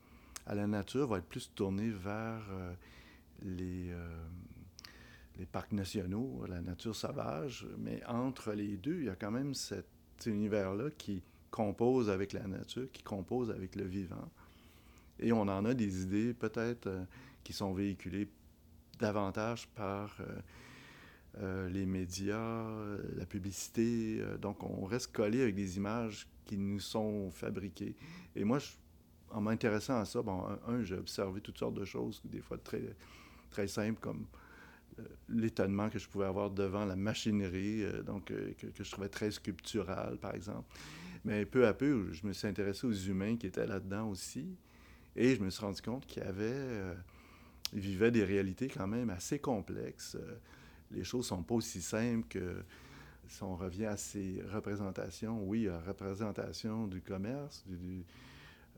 la 0.56 0.68
nature 0.68 1.08
va 1.08 1.18
être 1.20 1.28
plus 1.28 1.52
tourné 1.54 1.90
vers 1.90 2.42
euh, 2.52 2.74
les, 3.44 3.92
euh, 3.92 4.28
les 5.38 5.46
parcs 5.46 5.72
nationaux, 5.72 6.46
la 6.48 6.62
nature 6.62 6.96
sauvage. 6.96 7.68
Mais 7.78 8.04
entre 8.06 8.54
les 8.54 8.78
deux, 8.78 9.00
il 9.00 9.06
y 9.06 9.10
a 9.10 9.16
quand 9.16 9.32
même 9.32 9.54
cet 9.54 9.88
univers-là 10.26 10.90
qui 10.98 11.24
compose 11.52 12.10
avec 12.10 12.34
la 12.34 12.48
nature, 12.48 12.92
qui 12.92 13.04
compose 13.04 13.52
avec 13.52 13.76
le 13.76 13.86
vivant. 13.86 14.30
Et 15.20 15.32
on 15.32 15.42
en 15.42 15.66
a 15.66 15.74
des 15.74 16.04
idées 16.04 16.34
peut-être 16.34 16.88
euh, 16.88 17.04
qui 17.44 17.54
sont 17.54 17.74
véhiculées 17.74 18.30
davantage 19.00 19.68
par 19.70 20.18
les 21.70 21.86
médias, 21.86 22.66
la 23.16 23.26
publicité. 23.26 24.22
Donc, 24.42 24.62
on 24.62 24.84
reste 24.84 25.14
collé 25.14 25.42
avec 25.42 25.56
des 25.56 25.78
images 25.78 26.28
qui 26.44 26.58
nous 26.58 26.82
sont 26.82 27.32
fabriquées. 27.32 27.96
Et 28.36 28.44
moi, 28.44 28.60
en 29.32 29.42
m'intéressant 29.42 30.00
à 30.00 30.06
ça, 30.06 30.22
un, 30.68 30.84
j'ai 30.84 30.98
observé 30.98 31.42
toutes 31.42 31.58
sortes 31.58 31.76
de 31.76 31.86
choses, 31.86 32.22
des 32.26 32.42
fois 32.42 32.58
très, 32.58 32.96
très 33.50 33.68
simples, 33.68 34.00
comme 34.00 34.26
l'étonnement 35.30 35.90
que 35.90 35.98
je 35.98 36.08
pouvais 36.10 36.26
avoir 36.26 36.50
devant 36.50 36.86
la 36.86 36.96
machinerie, 36.96 37.84
donc 38.06 38.26
que, 38.26 38.84
je 38.84 38.92
trouvais 38.92 39.10
très 39.10 39.32
sculptural, 39.32 40.18
par 40.18 40.36
exemple. 40.36 40.68
Mais 41.24 41.46
peu 41.46 41.68
à 41.68 41.74
peu, 41.74 42.12
je 42.12 42.26
me 42.28 42.34
suis 42.34 42.48
intéressé 42.48 42.86
aux 42.86 42.94
humains 42.94 43.38
qui 43.38 43.48
étaient 43.48 43.68
là-dedans 43.68 44.10
aussi, 44.10 44.58
et 45.16 45.36
je 45.36 45.42
me 45.42 45.50
suis 45.50 45.64
rendu 45.64 45.82
compte 45.82 46.06
qu'il 46.06 46.24
y 46.24 46.26
avait, 46.26 46.96
vivaient 47.72 48.12
des 48.12 48.24
réalités 48.24 48.68
quand 48.68 48.88
même 48.88 49.10
assez 49.10 49.40
complexes 49.40 50.18
les 50.92 51.04
choses 51.04 51.28
sont 51.28 51.44
pas 51.44 51.56
aussi 51.56 51.82
simples 51.82 52.28
que 52.28 52.64
si 53.28 53.44
on 53.44 53.56
revient 53.56 53.86
à 53.86 53.98
ces 53.98 54.42
représentations, 54.52 55.44
oui, 55.44 55.68
à 55.68 55.80
représentation 55.80 56.88
du 56.88 57.02
commerce, 57.02 57.64
euh, 57.70 58.02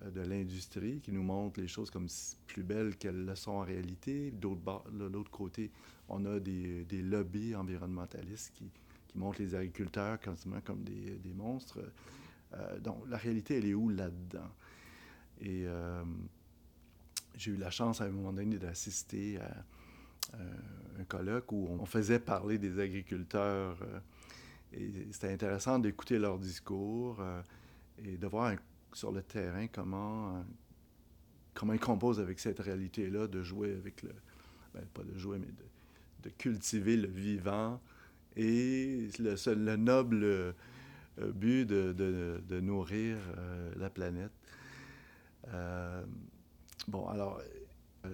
de 0.10 0.22
l'industrie, 0.22 1.00
qui 1.02 1.12
nous 1.12 1.24
montre 1.24 1.60
les 1.60 1.68
choses 1.68 1.92
comme 1.92 2.08
plus 2.48 2.64
belles 2.64 2.98
qu'elles 2.98 3.26
le 3.26 3.36
sont 3.36 3.52
en 3.52 3.62
réalité. 3.62 4.32
De 4.32 5.06
l'autre 5.06 5.32
côté, 5.32 5.72
on 6.10 6.26
a 6.26 6.40
des, 6.40 6.84
des 6.86 7.02
lobbies 7.02 7.56
environnementalistes 7.56 8.52
qui, 8.56 8.66
qui, 9.08 9.18
montrent 9.18 9.42
les 9.42 9.54
agriculteurs 9.56 10.20
quasiment 10.20 10.62
comme 10.62 10.84
des, 10.84 11.18
des 11.18 11.34
monstres. 11.34 11.80
Euh, 12.54 12.80
donc, 12.80 13.04
la 13.10 13.18
réalité, 13.18 13.58
elle 13.58 13.66
est 13.66 13.74
où 13.74 13.90
là-dedans? 13.90 14.52
Et 15.40 15.66
euh, 15.66 16.04
j'ai 17.38 17.52
eu 17.52 17.58
la 17.58 17.72
chance 17.72 18.02
à 18.02 18.06
un 18.06 18.10
moment 18.10 18.34
donné 18.34 18.58
d'assister 18.58 19.40
à 19.40 19.52
euh, 20.36 20.38
un 21.00 21.04
colloque 21.06 21.52
où 21.52 21.68
on 21.80 21.86
faisait 21.86 22.20
parler 22.20 22.58
des 22.58 22.80
agriculteurs. 22.80 23.78
Euh, 23.82 24.00
et 24.74 25.08
c'était 25.12 25.34
intéressant 25.34 25.80
d'écouter 25.80 26.20
leurs 26.20 26.38
discours 26.38 27.18
euh, 27.20 27.42
et 28.06 28.18
de 28.18 28.28
voir 28.28 28.54
sur 28.94 29.12
le 29.12 29.22
terrain 29.22 29.68
comment, 29.68 30.44
comment 31.54 31.74
ils 31.74 31.80
composent 31.80 32.20
avec 32.20 32.40
cette 32.40 32.60
réalité-là, 32.60 33.28
de 33.28 33.44
jouer 33.44 33.74
avec 33.74 34.04
le. 34.04 34.12
Ben, 34.74 34.86
pas 34.94 35.04
de 35.04 35.18
jouer, 35.18 35.38
mais 35.38 35.48
de, 36.24 36.30
cultiver 36.38 36.96
le 36.96 37.08
vivant 37.08 37.82
et 38.38 39.10
le, 39.20 39.36
le 39.54 39.76
noble 39.76 40.56
but 41.18 41.66
de, 41.66 42.60
nourrir 42.62 43.18
la 43.76 43.90
planète. 43.90 44.32
bon, 46.88 47.08
alors, 47.08 47.42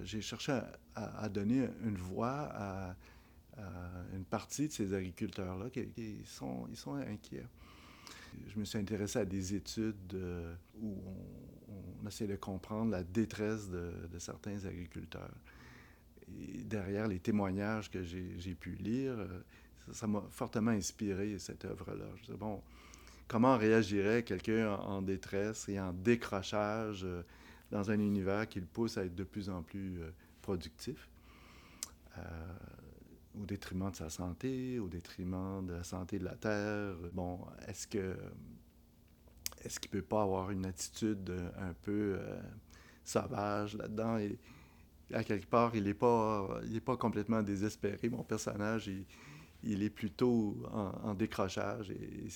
j'ai 0.04 0.20
cherché 0.20 0.58
à, 0.94 1.28
donner 1.28 1.68
une 1.84 1.96
voix 1.96 2.48
à, 2.52 2.96
une 4.14 4.24
partie 4.24 4.68
de 4.68 4.72
ces 4.72 4.94
agriculteurs-là 4.94 5.70
qui, 5.70 6.22
sont, 6.24 6.66
ils 6.70 6.76
sont 6.76 6.94
inquiets. 6.94 7.46
Je 8.48 8.58
me 8.58 8.64
suis 8.64 8.78
intéressé 8.78 9.18
à 9.18 9.24
des 9.24 9.54
études 9.54 10.14
euh, 10.14 10.54
où 10.80 10.96
on, 11.68 12.06
essaie 12.06 12.26
de 12.26 12.36
comprendre 12.36 12.90
la 12.90 13.02
détresse 13.02 13.68
de, 13.68 13.92
certains 14.18 14.64
agriculteurs. 14.64 15.34
Et 16.40 16.62
derrière 16.62 17.06
les 17.06 17.18
témoignages 17.18 17.90
que 17.90 18.02
j'ai 18.02 18.54
pu 18.54 18.70
lire, 18.76 19.12
euh, 19.18 19.42
ça 19.92 20.06
m'a 20.06 20.22
fortement 20.30 20.70
inspiré, 20.70 21.38
cette 21.38 21.64
œuvre-là. 21.66 22.06
Je 22.16 22.22
disais, 22.22 22.38
bon, 22.38 22.62
comment 23.26 23.58
réagirait 23.58 24.22
quelqu'un 24.22 24.74
en, 24.76 25.02
détresse 25.02 25.68
et 25.68 25.78
en 25.78 25.92
décrochage 25.92 27.04
euh, 27.04 27.22
dans 27.70 27.90
un 27.90 27.98
univers 27.98 28.48
qui 28.48 28.60
le 28.60 28.66
pousse 28.66 28.96
à 28.96 29.04
être 29.04 29.14
de 29.14 29.24
plus 29.24 29.50
en 29.50 29.62
plus 29.62 29.98
productif, 30.40 31.06
au 33.40 33.46
détriment 33.46 33.90
de 33.90 33.96
sa 33.96 34.10
santé, 34.10 34.78
au 34.78 34.88
détriment 34.88 35.64
de 35.66 35.74
la 35.74 35.84
santé 35.84 36.18
de 36.18 36.24
la 36.24 36.36
Terre. 36.36 36.94
Bon, 37.12 37.40
est-ce 37.66 37.86
que 37.86 38.16
est-ce 39.64 39.80
qu'il 39.80 39.90
peut 39.90 40.02
pas 40.02 40.22
avoir 40.22 40.50
une 40.50 40.66
attitude 40.66 41.32
un 41.58 41.72
peu 41.82 42.16
euh, 42.18 42.40
sauvage 43.04 43.76
là-dedans? 43.76 44.18
Et 44.18 44.38
à 45.12 45.24
quelque 45.24 45.46
part 45.46 45.74
il 45.74 45.84
n'est 45.84 45.94
pas 45.94 46.60
il 46.66 46.76
est 46.76 46.80
pas 46.80 46.96
complètement 46.96 47.42
désespéré 47.42 48.08
mon 48.10 48.22
personnage 48.22 48.90
il, 49.62 49.82
est 49.82 49.90
plutôt 49.90 50.62
en, 50.70 51.14
décrochage 51.14 51.90
et, 51.90 52.28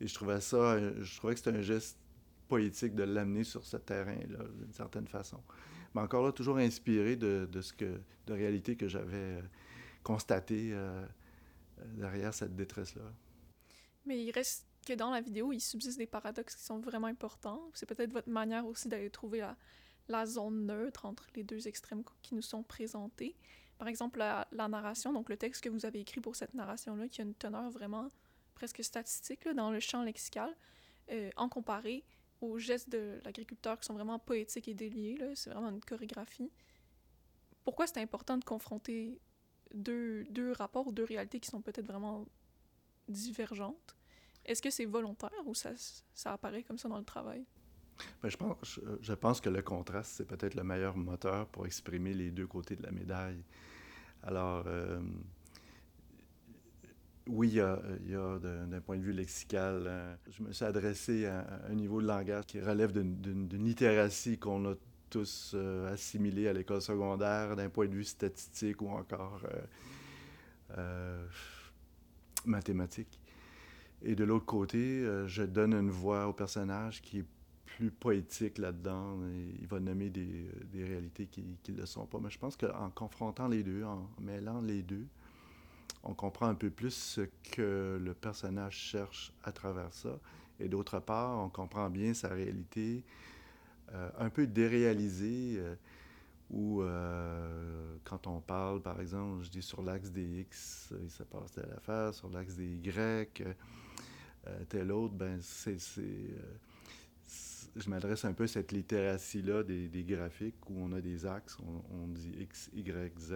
je 0.00 0.12
trouvais 0.12 0.40
ça 0.40 0.78
je 1.00 1.16
trouvais 1.16 1.34
que 1.34 1.40
c'était 1.40 1.56
un 1.56 1.62
geste 1.62 1.98
poétique 2.48 2.94
de 2.94 3.04
l'amener 3.04 3.44
sur 3.44 3.64
ce 3.64 3.76
terrain-là, 3.76 4.44
d'une 4.58 4.72
certaine 4.72 5.08
façon. 5.08 5.40
Mais 5.94 6.02
encore 6.02 6.24
là, 6.24 6.32
toujours 6.32 6.58
inspiré 6.58 7.16
de, 7.16 7.48
de 7.50 7.60
ce 7.60 7.72
que, 7.72 8.00
de 8.26 8.32
réalité 8.32 8.76
que 8.76 8.88
j'avais 8.88 9.42
euh, 10.04 10.12
constaté 10.12 10.70
euh, 10.72 11.06
derrière 11.96 12.34
cette 12.34 12.54
détresse-là. 12.54 13.12
Mais 14.06 14.22
il 14.22 14.30
reste 14.30 14.66
que 14.86 14.92
dans 14.92 15.10
la 15.10 15.20
vidéo, 15.20 15.52
il 15.52 15.60
subsiste 15.60 15.98
des 15.98 16.06
paradoxes 16.06 16.56
qui 16.56 16.62
sont 16.62 16.78
vraiment 16.78 17.06
importants. 17.06 17.70
C'est 17.72 17.86
peut-être 17.86 18.12
votre 18.12 18.28
manière 18.28 18.66
aussi 18.66 18.88
d'aller 18.88 19.10
trouver 19.10 19.46
la, 20.08 20.26
zone 20.26 20.66
neutre 20.66 21.06
entre 21.06 21.26
les 21.34 21.42
deux 21.42 21.66
extrêmes 21.66 22.04
qui 22.22 22.34
nous 22.34 22.42
sont 22.42 22.62
présentés. 22.62 23.34
Par 23.78 23.88
exemple, 23.88 24.18
la, 24.18 24.46
narration, 24.52 25.12
donc 25.12 25.28
le 25.28 25.36
texte 25.36 25.64
que 25.64 25.70
vous 25.70 25.86
avez 25.86 26.00
écrit 26.00 26.20
pour 26.20 26.36
cette 26.36 26.54
narration-là, 26.54 27.08
qui 27.08 27.22
a 27.22 27.24
une 27.24 27.34
teneur 27.34 27.70
vraiment 27.70 28.08
presque 28.54 28.84
statistique 28.84 29.48
dans 29.48 29.70
le 29.70 29.80
champ 29.80 30.02
lexical, 30.02 30.54
euh, 31.10 31.30
en 31.36 31.48
comparé 31.48 32.04
aux 32.40 32.58
gestes 32.58 32.90
de 32.90 33.20
l'agriculteur 33.24 33.80
qui 33.80 33.86
sont 33.86 33.94
vraiment 33.94 34.18
poétiques 34.18 34.68
et 34.68 34.74
déliés. 34.74 35.18
C'est 35.34 35.50
vraiment 35.50 35.70
une 35.70 35.80
chorégraphie. 35.80 36.52
Pourquoi 37.64 37.86
c'est 37.86 38.00
important 38.00 38.36
de 38.36 38.44
confronter 38.44 39.18
deux, 39.72 40.24
deux 40.30 40.52
rapports 40.52 40.92
deux 40.92 41.04
réalités 41.04 41.40
qui 41.40 41.48
sont 41.48 41.60
peut-être 41.60 41.86
vraiment 41.86 42.26
divergentes? 43.08 43.96
Est-ce 44.44 44.60
que 44.60 44.70
c'est 44.70 44.84
volontaire 44.84 45.30
ou 45.46 45.54
ça, 45.54 45.70
ça 46.14 46.32
apparaît 46.32 46.62
comme 46.62 46.78
ça 46.78 46.88
dans 46.88 46.98
le 46.98 47.04
travail? 47.04 47.44
Ben, 48.22 48.28
je, 48.28 48.36
pense, 48.36 48.80
je, 49.00 49.12
pense 49.12 49.40
que 49.40 49.48
le 49.48 49.62
contraste, 49.62 50.14
c'est 50.16 50.26
peut-être 50.26 50.54
le 50.54 50.64
meilleur 50.64 50.96
moteur 50.96 51.46
pour 51.48 51.66
exprimer 51.66 52.12
les 52.12 52.30
deux 52.30 52.46
côtés 52.46 52.76
de 52.76 52.82
la 52.82 52.90
médaille. 52.90 53.42
Alors, 54.22 54.64
euh, 54.66 55.00
oui, 57.26 57.48
il 57.48 57.54
y 57.54 57.60
a, 57.60 58.38
d'un 58.38 58.80
point 58.80 58.96
de 58.96 59.02
vue 59.02 59.12
lexical, 59.12 59.84
euh, 59.86 60.14
je 60.28 60.42
me 60.42 60.52
suis 60.52 60.64
adressé 60.64 61.26
à, 61.26 61.46
un 61.68 61.74
niveau 61.74 62.02
de 62.02 62.06
langage 62.06 62.44
qui 62.46 62.60
relève 62.60 62.92
d'une 62.92 63.64
littératie 63.64 64.38
qu'on 64.38 64.72
a 64.72 64.74
tous 65.14 65.52
euh, 65.54 65.92
assimilée 65.92 66.48
à 66.48 66.52
l'école 66.52 66.82
secondaire, 66.82 67.54
d'un 67.54 67.68
point 67.68 67.86
de 67.86 67.94
vue 67.94 68.02
statistique 68.02 68.82
ou 68.82 68.88
encore 68.88 69.40
euh, 70.76 71.24
mathématique. 72.44 73.20
Et 74.02 74.16
de 74.16 74.24
l'autre 74.24 74.44
côté, 74.44 75.06
je 75.26 75.44
donne 75.44 75.72
une 75.72 75.88
voix 75.88 76.26
au 76.26 76.32
personnage 76.32 77.00
qui 77.00 77.20
est 77.20 77.24
plus 77.64 77.92
poétique 77.92 78.58
là-dedans. 78.58 79.18
Il 79.60 79.66
va 79.68 79.78
nommer 79.78 80.10
des, 80.10 80.50
réalités 80.74 81.26
qui 81.26 81.44
ne 81.68 81.76
le 81.76 81.86
sont 81.86 82.06
pas. 82.06 82.18
Mais 82.20 82.28
je 82.28 82.38
pense 82.38 82.56
qu'en 82.56 82.90
confrontant 82.90 83.46
les 83.46 83.62
deux, 83.62 83.84
en 83.84 84.10
mêlant 84.20 84.60
les 84.60 84.82
deux, 84.82 85.06
on 86.02 86.12
comprend 86.12 86.48
un 86.48 86.54
peu 86.54 86.70
plus 86.70 86.92
ce 86.92 87.20
que 87.52 87.98
le 88.02 88.14
personnage 88.14 88.76
cherche 88.76 89.32
à 89.44 89.52
travers 89.52 89.94
ça. 89.94 90.18
Et 90.58 90.68
d'autre 90.68 90.98
part, 90.98 91.38
on 91.38 91.48
comprend 91.48 91.88
bien 91.88 92.14
sa 92.14 92.28
réalité 92.28 93.04
euh, 93.06 93.33
un 94.18 94.30
peu 94.30 94.46
déréalisée, 94.46 95.56
euh, 95.58 95.74
où 96.50 96.82
euh, 96.82 97.96
quand 98.04 98.26
on 98.26 98.40
parle, 98.40 98.82
par 98.82 99.00
exemple, 99.00 99.42
je 99.44 99.50
dis 99.50 99.62
sur 99.62 99.82
l'axe 99.82 100.10
des 100.10 100.40
X, 100.40 100.92
se 101.08 101.22
passe 101.22 101.52
telle 101.52 101.72
affaire, 101.76 102.14
sur 102.14 102.28
l'axe 102.28 102.54
des 102.54 102.66
Y, 102.66 103.42
tel 104.68 104.92
autre, 104.92 105.14
ben 105.14 105.38
c'est... 105.40 105.78
je 107.76 107.90
m'adresse 107.90 108.24
un 108.26 108.34
peu 108.34 108.44
à 108.44 108.48
cette 108.48 108.72
littératie-là 108.72 109.62
des, 109.62 110.04
graphiques 110.06 110.68
où 110.68 110.74
on 110.78 110.92
a 110.92 111.00
des 111.00 111.24
axes, 111.24 111.56
on, 111.90 112.08
dit 112.08 112.34
X, 112.40 112.70
Y, 112.74 113.18
Z. 113.18 113.34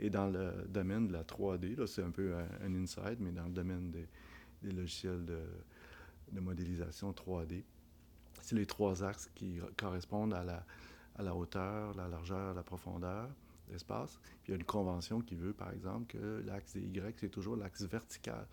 Et 0.00 0.10
dans 0.10 0.28
le 0.28 0.64
domaine 0.68 1.06
de 1.06 1.12
la 1.12 1.22
3D, 1.22 1.86
c'est 1.86 2.02
un 2.02 2.10
peu 2.10 2.34
un, 2.34 2.74
inside, 2.74 3.18
mais 3.20 3.30
dans 3.30 3.44
le 3.44 3.52
domaine 3.52 3.90
des, 3.90 4.72
logiciels 4.72 5.24
de, 5.24 6.40
modélisation 6.40 7.12
3D, 7.12 7.62
c'est 8.44 8.56
les 8.56 8.66
trois 8.66 9.02
axes 9.02 9.30
qui 9.34 9.58
correspondent 9.76 10.34
à 10.34 10.44
la, 10.44 10.64
à 11.16 11.22
la 11.22 11.34
hauteur, 11.34 11.94
la 11.94 12.08
largeur, 12.08 12.54
la 12.54 12.62
profondeur 12.62 13.28
de 13.68 13.72
l'espace. 13.72 14.20
Il 14.46 14.50
y 14.50 14.54
a 14.54 14.56
une 14.56 14.64
convention 14.64 15.20
qui 15.20 15.34
veut, 15.34 15.52
par 15.52 15.72
exemple, 15.72 16.06
que 16.06 16.42
l'axe 16.46 16.74
des 16.74 16.82
Y, 16.82 17.16
c'est 17.18 17.30
toujours 17.30 17.56
l'axe 17.56 17.82
vertical. 17.82 18.46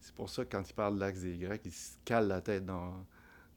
C'est 0.00 0.14
pour 0.14 0.28
ça 0.28 0.44
que 0.44 0.56
quand 0.56 0.68
il 0.68 0.74
parle 0.74 0.94
de 0.94 1.00
l'axe 1.00 1.20
des 1.20 1.36
Grecs, 1.36 1.62
il 1.64 1.72
se 1.72 1.96
cale 2.04 2.28
la 2.28 2.40
tête 2.40 2.64
dans, 2.64 3.04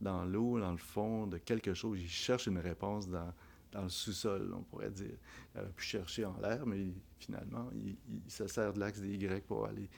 dans 0.02 0.26
l'eau, 0.26 0.60
dans 0.60 0.72
le 0.72 0.78
fond 0.78 1.28
de 1.28 1.38
quelque 1.38 1.74
chose. 1.74 2.00
Il 2.02 2.10
cherche 2.10 2.48
une 2.48 2.58
réponse 2.58 3.08
dans, 3.08 3.34
dans 3.72 3.84
le 3.84 3.90
sous-sol, 3.90 4.54
on 4.56 4.64
pourrait 4.64 4.92
dire. 4.92 5.18
Il 5.54 5.62
aurait 5.62 5.72
pu 5.72 5.84
chercher 5.84 6.26
en 6.26 6.40
l'air, 6.40 6.66
mais 6.66 6.88
finalement, 7.20 7.70
il, 7.76 7.98
se 8.28 8.48
sert 8.48 8.74
de 8.74 8.80
l'axe 8.80 9.00
des 9.00 9.14
Y 9.14 9.46
pour 9.46 9.66
aller 9.66 9.90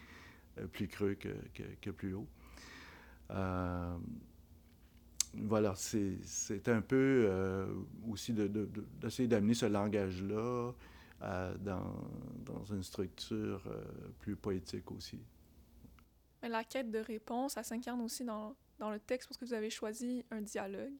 euh, 0.58 0.68
plus 0.68 0.88
creux 0.88 1.14
que, 1.16 1.36
que, 1.82 1.92
plus 1.92 2.16
haut. 2.16 2.28
Euh, 3.32 3.98
voilà, 5.34 5.74
c'est 5.76 6.68
un 6.68 6.82
peu 6.82 7.26
euh, 7.30 7.68
aussi 8.10 8.34
d'essayer 8.34 9.28
de, 9.28 9.36
d'amener 9.36 9.54
ce 9.54 9.66
langage-là 9.66 10.72
dans, 11.22 11.94
dans, 12.46 12.64
une 12.72 12.84
structure 12.84 13.62
plus 14.20 14.38
poétique 14.38 14.90
aussi. 14.92 15.20
Mais 16.42 16.50
la 16.50 16.64
quête 16.64 16.90
de 16.90 17.00
réponse, 17.00 17.54
ça 17.54 17.64
s'incarne 17.64 18.02
aussi 18.02 18.24
dans, 18.24 18.56
dans 18.80 18.90
le 18.90 19.00
texte 19.00 19.28
parce 19.28 19.38
que 19.38 19.46
vous 19.46 19.54
avez 19.54 19.70
choisi 19.70 20.24
un 20.32 20.42
dialogue. 20.42 20.94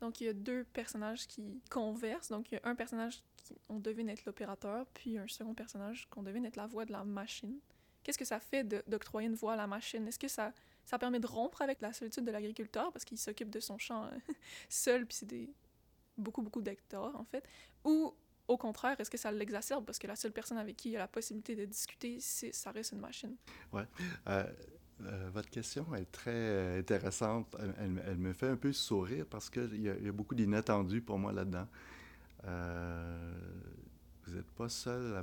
Donc, 0.00 0.20
il 0.20 0.24
y 0.24 0.28
a 0.28 0.32
deux 0.32 0.64
personnages 0.64 1.26
qui 1.26 1.60
conversent. 1.70 2.28
Donc, 2.28 2.50
il 2.50 2.56
y 2.56 2.58
a 2.58 2.68
un 2.68 2.74
personnage 2.74 3.22
qu'on 3.66 3.78
devine 3.78 4.08
être 4.08 4.24
l'opérateur, 4.24 4.86
puis 4.92 5.18
un 5.18 5.26
second 5.26 5.54
personnage 5.54 6.06
qu'on 6.10 6.22
devine 6.22 6.44
être 6.44 6.56
la 6.56 6.66
voix 6.66 6.84
de 6.84 6.92
la 6.92 7.04
machine. 7.04 7.58
Qu'est-ce 8.02 8.18
que 8.18 8.24
ça 8.24 8.38
fait 8.38 8.64
d'octroyer 8.88 9.28
une 9.28 9.34
voix 9.34 9.54
à 9.54 9.56
la 9.56 9.66
machine? 9.66 10.06
Est-ce 10.06 10.18
que 10.18 10.28
ça, 10.28 10.52
ça 10.86 10.98
permet 10.98 11.20
de 11.20 11.26
rompre 11.26 11.60
avec 11.60 11.82
la 11.82 11.92
solitude 11.92 12.24
de 12.24 12.30
l'agriculteur 12.30 12.90
parce 12.92 13.04
qu'il 13.04 13.18
s'occupe 13.18 13.50
de 13.50 13.60
son 13.60 13.76
champ 13.76 14.08
seul, 14.70 15.04
puis 15.04 15.16
c'est 15.16 15.26
des... 15.26 15.50
beaucoup, 16.16 16.40
beaucoup 16.40 16.62
d'hectares, 16.62 17.14
en 17.14 17.24
fait? 17.24 17.46
Ou, 17.84 18.14
au 18.48 18.56
contraire, 18.56 18.98
est-ce 18.98 19.10
que 19.10 19.18
ça 19.18 19.30
l'exacerbe 19.30 19.84
parce 19.84 19.98
que 19.98 20.06
la 20.06 20.16
seule 20.16 20.32
personne 20.32 20.58
avec 20.58 20.76
qui 20.76 20.90
il 20.90 20.92
y 20.92 20.96
a 20.96 21.00
la 21.00 21.08
possibilité 21.08 21.54
de 21.56 21.64
discuter, 21.66 22.20
ça 22.20 22.70
reste 22.70 22.92
une 22.92 23.00
machine? 23.00 23.36
Ouais. 23.72 23.86
Euh, 24.28 24.44
euh, 25.02 25.28
votre 25.32 25.50
question 25.50 25.94
est 25.94 26.10
très 26.10 26.30
euh, 26.30 26.78
intéressante. 26.78 27.54
Elle, 27.78 28.16
me 28.16 28.32
fait 28.32 28.48
un 28.48 28.56
peu 28.56 28.72
sourire 28.72 29.26
parce 29.28 29.50
qu'il 29.50 29.74
y, 29.74 29.82
y, 29.82 30.08
a 30.08 30.12
beaucoup 30.12 30.34
d'inattendus 30.34 31.02
pour 31.02 31.18
moi 31.18 31.32
là-dedans. 31.32 31.68
Euh, 32.44 33.34
vous 34.24 34.34
n'êtes 34.34 34.50
pas 34.52 34.68
seul 34.68 35.22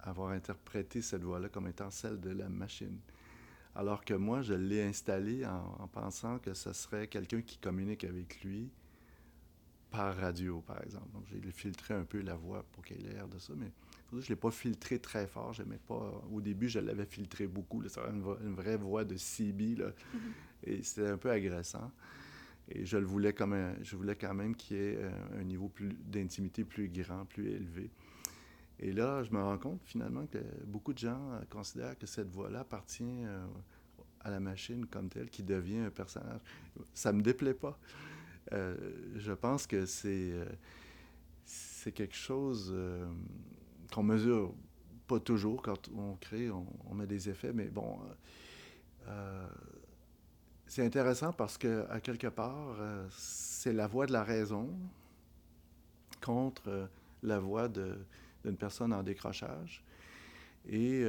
à 0.00 0.10
avoir 0.10 0.30
interprété 0.30 1.02
cette 1.02 1.22
voix-là 1.22 1.48
comme 1.48 1.66
étant 1.66 1.90
celle 1.90 2.20
de 2.20 2.30
la 2.30 2.48
machine. 2.48 3.00
Alors 3.74 4.04
que 4.04 4.14
moi, 4.14 4.42
je 4.42 4.54
l'ai 4.54 4.82
installée 4.82 5.46
en, 5.46 5.88
pensant 5.88 6.38
que 6.38 6.52
ce 6.54 6.72
serait 6.72 7.08
quelqu'un 7.08 7.40
qui 7.40 7.58
communique 7.58 8.04
avec 8.04 8.42
lui 8.42 8.70
par 9.90 10.14
radio, 10.16 10.62
par 10.66 10.82
exemple. 10.82 11.08
Donc, 11.12 11.24
j'ai 11.30 11.50
filtré 11.50 11.94
un 11.94 12.04
peu 12.04 12.20
la 12.20 12.34
voix 12.34 12.64
pour 12.72 12.84
qu'elle 12.84 13.06
ait 13.06 13.12
l'air 13.14 13.28
de 13.28 13.38
ça, 13.38 13.52
mais 13.56 13.70
je 14.12 14.16
ne 14.16 14.28
l'ai 14.28 14.36
pas 14.36 14.50
filtré 14.50 14.98
très 14.98 15.26
fort. 15.26 15.54
J'aimais 15.54 15.80
pas. 15.86 16.22
Au 16.30 16.40
début, 16.40 16.68
je 16.68 16.80
l'avais 16.80 17.06
filtré 17.06 17.46
beaucoup. 17.46 17.82
C'était 17.88 18.00
une, 18.08 18.24
une, 18.44 18.54
vraie 18.54 18.76
voix 18.76 19.04
de 19.04 19.16
CB. 19.16 19.76
Là. 19.76 19.88
Mm-hmm. 19.88 20.18
Et 20.64 20.82
c'était 20.82 21.08
un 21.08 21.16
peu 21.16 21.30
agressant. 21.30 21.90
Et 22.68 22.84
je 22.84 22.96
le 22.96 23.04
voulais 23.04 23.32
comme 23.32 23.74
je 23.82 23.96
voulais 23.96 24.16
quand 24.16 24.34
même 24.34 24.54
qu'il 24.54 24.76
y 24.76 24.80
ait 24.80 24.96
euh, 24.98 25.40
un 25.40 25.44
niveau 25.44 25.70
d'intimité 26.04 26.64
plus 26.64 26.88
grand, 26.88 27.24
plus 27.24 27.48
élevé. 27.48 27.90
Et 28.82 28.92
là, 28.92 29.22
je 29.22 29.30
me 29.30 29.40
rends 29.40 29.58
compte 29.58 29.80
finalement 29.84 30.26
que 30.26 30.38
beaucoup 30.66 30.92
de 30.92 30.98
gens 30.98 31.32
euh, 31.32 31.40
considèrent 31.48 31.98
que 31.98 32.06
cette 32.06 32.28
voix-là 32.28 32.60
appartient 32.60 33.24
euh, 33.24 33.46
à 34.20 34.30
la 34.30 34.40
machine 34.40 34.86
comme 34.86 35.08
telle, 35.08 35.30
qui 35.30 35.42
devient 35.42 35.78
un 35.78 35.90
personnage. 35.90 36.40
Ça 36.94 37.12
me 37.12 37.22
déplaît 37.22 37.54
pas. 37.54 37.78
je 38.50 39.32
pense 39.32 39.66
que 39.66 39.86
c'est 39.86 40.32
quelque 41.92 42.14
chose 42.14 42.74
qu'on 43.92 44.02
mesure 44.02 44.54
pas 45.06 45.20
toujours 45.20 45.62
quand 45.62 45.88
on 45.96 46.14
crée, 46.16 46.50
on, 46.50 46.94
met 46.94 47.06
des 47.06 47.28
effets, 47.28 47.52
mais 47.52 47.66
bon, 47.66 47.98
euh, 48.00 49.08
euh, 49.08 49.46
c'est 50.66 50.84
intéressant 50.84 51.32
parce 51.32 51.58
que, 51.58 51.86
à 51.90 52.00
quelque 52.00 52.28
part, 52.28 52.76
euh, 52.78 53.06
c'est 53.10 53.72
la 53.72 53.86
voix 53.86 54.06
de 54.06 54.12
la 54.12 54.24
raison 54.24 54.70
contre 56.20 56.88
la 57.22 57.38
voix 57.38 57.68
d'une 58.44 58.56
personne 58.56 58.92
en 58.92 59.02
décrochage. 59.02 59.84
Et 60.68 61.04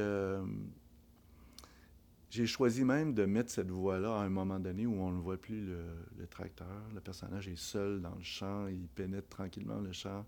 j'ai 2.30 2.46
choisi 2.46 2.84
même 2.84 3.14
de 3.14 3.24
mettre 3.24 3.50
cette 3.50 3.70
voix-là 3.70 4.16
à 4.16 4.22
un 4.22 4.28
moment 4.28 4.58
donné 4.58 4.86
où 4.86 5.00
on 5.00 5.12
ne 5.12 5.20
voit 5.20 5.36
plus 5.36 5.66
le, 5.66 6.26
tracteur. 6.26 6.82
Le 6.92 7.00
personnage 7.00 7.48
est 7.48 7.58
seul 7.58 8.00
dans 8.00 8.14
le 8.14 8.22
champ, 8.22 8.66
il 8.66 8.88
pénètre 8.88 9.28
tranquillement 9.28 9.78
le 9.80 9.92
champ 9.92 10.26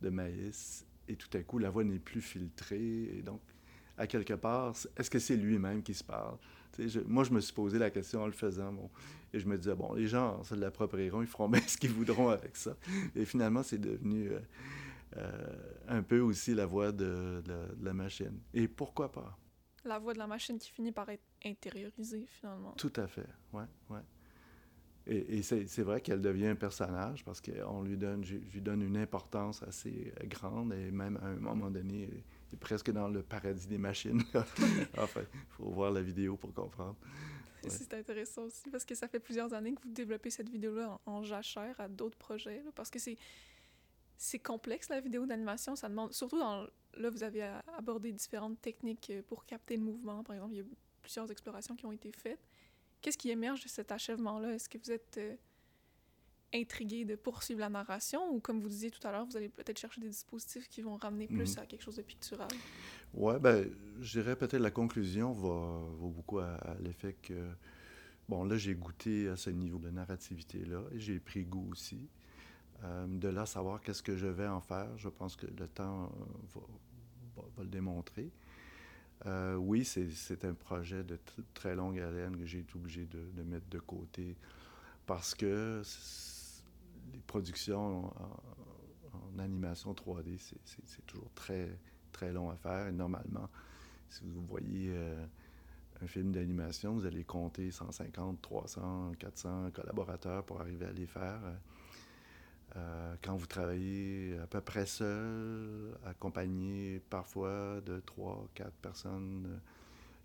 de 0.00 0.08
maïs 0.08 0.86
et 1.08 1.16
tout 1.16 1.28
à 1.36 1.42
coup, 1.42 1.58
la 1.58 1.70
voix 1.70 1.84
n'est 1.84 1.98
plus 1.98 2.20
filtrée. 2.20 3.18
Et 3.18 3.22
donc, 3.22 3.40
à 3.98 4.06
quelque 4.06 4.34
part, 4.34 4.74
est-ce 4.96 5.10
que 5.10 5.18
c'est 5.18 5.36
lui-même 5.36 5.82
qui 5.82 5.94
se 5.94 6.04
parle? 6.04 6.36
moi, 7.06 7.22
je 7.22 7.30
me 7.30 7.40
suis 7.40 7.52
posé 7.52 7.78
la 7.78 7.88
question 7.90 8.22
en 8.22 8.26
le 8.26 8.32
faisant. 8.32 8.74
Et 9.32 9.38
je 9.38 9.46
me 9.46 9.56
disais, 9.56 9.74
bon, 9.74 9.92
les 9.94 10.08
gens 10.08 10.42
se 10.42 10.54
l'approprieront, 10.54 11.22
ils 11.22 11.28
feront 11.28 11.48
bien 11.50 11.60
ce 11.60 11.76
qu'ils 11.76 11.92
voudront 11.92 12.30
avec 12.30 12.56
ça. 12.56 12.76
Et 13.14 13.24
finalement, 13.24 13.62
c'est 13.62 13.78
devenu 13.78 14.28
euh, 14.28 14.38
euh, 14.38 14.40
un 15.88 16.02
peu 16.02 16.20
aussi 16.20 16.54
la 16.54 16.66
voix 16.66 16.92
de, 16.92 17.42
la 17.80 17.94
machine. 17.94 18.40
Et 18.52 18.68
pourquoi 18.68 19.10
pas? 19.10 19.38
La 19.84 19.98
voix 19.98 20.14
de 20.14 20.18
la 20.18 20.26
machine 20.26 20.58
qui 20.58 20.70
finit 20.70 20.92
par 20.92 21.08
être 21.10 21.24
intériorisée, 21.44 22.24
finalement. 22.26 22.72
Tout 22.72 22.92
à 22.96 23.06
fait, 23.06 23.26
ouais, 23.52 23.64
ouais. 23.90 24.00
Et, 25.06 25.42
c'est 25.42 25.82
vrai 25.82 26.00
qu'elle 26.00 26.22
devient 26.22 26.46
un 26.46 26.54
personnage 26.56 27.24
parce 27.24 27.40
qu'on 27.42 27.82
lui 27.82 27.98
donne, 27.98 28.24
je, 28.24 28.36
lui 28.36 28.62
donne 28.62 28.80
une 28.80 28.96
importance 28.96 29.62
assez 29.62 30.14
euh, 30.18 30.26
grande 30.26 30.72
et 30.72 30.90
même 30.90 31.18
à 31.22 31.26
un 31.26 31.36
moment 31.36 31.70
donné, 31.70 32.04
elle 32.04 32.54
est 32.54 32.56
presque 32.56 32.90
dans 32.90 33.08
le 33.08 33.22
paradis 33.22 33.66
des 33.66 33.76
machines. 33.76 34.22
enfin, 34.96 35.20
il 35.20 35.40
faut 35.50 35.68
voir 35.70 35.90
la 35.90 36.00
vidéo 36.00 36.36
pour 36.36 36.54
comprendre. 36.54 36.96
C'est 37.68 37.94
intéressant 37.94 38.44
aussi 38.44 38.70
parce 38.70 38.84
que 38.84 38.94
ça 38.94 39.08
fait 39.08 39.20
plusieurs 39.20 39.52
années 39.52 39.74
que 39.74 39.82
vous 39.82 39.92
développez 39.92 40.30
cette 40.30 40.48
vidéo-là 40.48 40.98
en, 41.06 41.22
jachère 41.22 41.78
à 41.80 41.88
d'autres 41.88 42.18
projets 42.18 42.62
parce 42.74 42.90
que 42.90 42.98
c'est 42.98 43.16
c'est 44.16 44.38
complexe 44.38 44.88
la 44.88 45.00
vidéo 45.00 45.26
d'animation, 45.26 45.76
ça 45.76 45.88
demande 45.88 46.12
surtout 46.12 46.38
dans 46.38 46.66
là 46.96 47.10
vous 47.10 47.22
avez 47.24 47.42
abordé 47.76 48.12
différentes 48.12 48.60
techniques 48.60 49.12
pour 49.26 49.44
capter 49.44 49.76
le 49.76 49.82
mouvement 49.82 50.22
par 50.22 50.36
exemple, 50.36 50.54
il 50.54 50.58
y 50.58 50.62
a 50.62 50.64
plusieurs 51.04 51.30
explorations 51.30 51.76
qui 51.76 51.86
ont 51.86 51.92
été 51.92 52.10
faites. 52.10 52.40
Qu'est-ce 53.00 53.18
qui 53.18 53.30
émerge 53.30 53.62
de 53.62 53.68
cet 53.68 53.92
achèvement-là? 53.92 54.54
Est-ce 54.54 54.68
que 54.68 54.78
vous 54.78 54.90
êtes 54.90 55.18
euh, 55.18 55.36
intrigué 56.54 57.04
de 57.04 57.16
poursuivre 57.16 57.60
la 57.60 57.68
narration? 57.68 58.32
Ou, 58.32 58.40
comme 58.40 58.60
vous 58.60 58.68
disiez 58.70 58.90
tout 58.90 59.06
à 59.06 59.12
l'heure, 59.12 59.26
vous 59.26 59.36
allez 59.36 59.50
peut-être 59.50 59.78
chercher 59.78 60.00
des 60.00 60.08
dispositifs 60.08 60.68
qui 60.68 60.80
vont 60.80 60.96
ramener 60.96 61.26
plus 61.26 61.56
mhm. 61.56 61.62
à 61.62 61.66
quelque 61.66 61.82
chose 61.82 61.96
de 61.96 62.02
pictural? 62.02 62.48
Oui, 63.12 63.34
ben, 63.38 63.70
je 64.00 64.20
dirais 64.20 64.36
peut-être 64.36 64.62
la 64.62 64.70
conclusion 64.70 65.32
va, 65.32 65.82
beaucoup 65.98 66.38
à, 66.38 66.58
l'effet 66.80 67.14
que, 67.22 67.50
bon, 68.26 68.42
là, 68.42 68.56
j'ai 68.56 68.74
goûté 68.74 69.28
à 69.28 69.36
ce 69.36 69.50
niveau 69.50 69.78
de 69.78 69.90
narrativité-là 69.90 70.84
et 70.92 70.98
j'ai 70.98 71.20
pris 71.20 71.44
goût 71.44 71.68
aussi. 71.70 72.08
Euh, 72.84 73.06
de 73.06 73.28
là, 73.28 73.46
savoir 73.46 73.80
qu'est-ce 73.80 74.02
que 74.02 74.16
je 74.16 74.26
vais 74.26 74.46
en 74.46 74.60
faire, 74.60 74.88
je 74.98 75.08
pense 75.08 75.36
que 75.36 75.46
le 75.46 75.68
temps 75.68 76.12
euh, 76.56 76.60
va 77.56 77.62
le 77.62 77.68
démontrer. 77.68 78.30
Euh, 79.26 79.54
oui, 79.54 79.84
c'est 79.84 80.44
un 80.44 80.54
projet 80.54 81.02
de 81.02 81.18
très 81.54 81.74
longue 81.74 81.98
haleine 81.98 82.36
que 82.36 82.44
j'ai 82.44 82.58
été 82.58 82.74
obligé 82.74 83.06
de, 83.06 83.42
mettre 83.42 83.68
de 83.70 83.78
côté 83.78 84.36
parce 85.06 85.34
que 85.34 85.82
les 87.12 87.20
productions 87.20 88.06
en, 88.06 89.38
animation 89.38 89.92
3D, 89.94 90.38
c'est 90.38 91.06
toujours 91.06 91.30
très, 91.34 91.76
très 92.12 92.32
long 92.32 92.50
à 92.50 92.56
faire. 92.56 92.86
Et 92.86 92.92
normalement, 92.92 93.48
si 94.08 94.24
vous 94.24 94.44
voyez 94.44 94.94
un 96.00 96.06
film 96.06 96.30
d'animation, 96.30 96.92
vous 96.92 97.06
allez 97.06 97.24
compter 97.24 97.70
150, 97.70 98.40
300, 98.42 99.12
400 99.18 99.70
collaborateurs 99.72 100.44
pour 100.44 100.60
arriver 100.60 100.86
à 100.86 100.92
les 100.92 101.06
faire. 101.06 101.40
Euh, 102.76 103.14
quand 103.22 103.36
vous 103.36 103.46
travaillez 103.46 104.36
à 104.42 104.46
peu 104.46 104.60
près 104.60 104.86
seul, 104.86 105.96
accompagné 106.04 107.00
parfois 107.08 107.80
de 107.80 108.00
trois, 108.00 108.48
quatre 108.52 108.74
personnes 108.74 109.46
euh, 109.46 109.58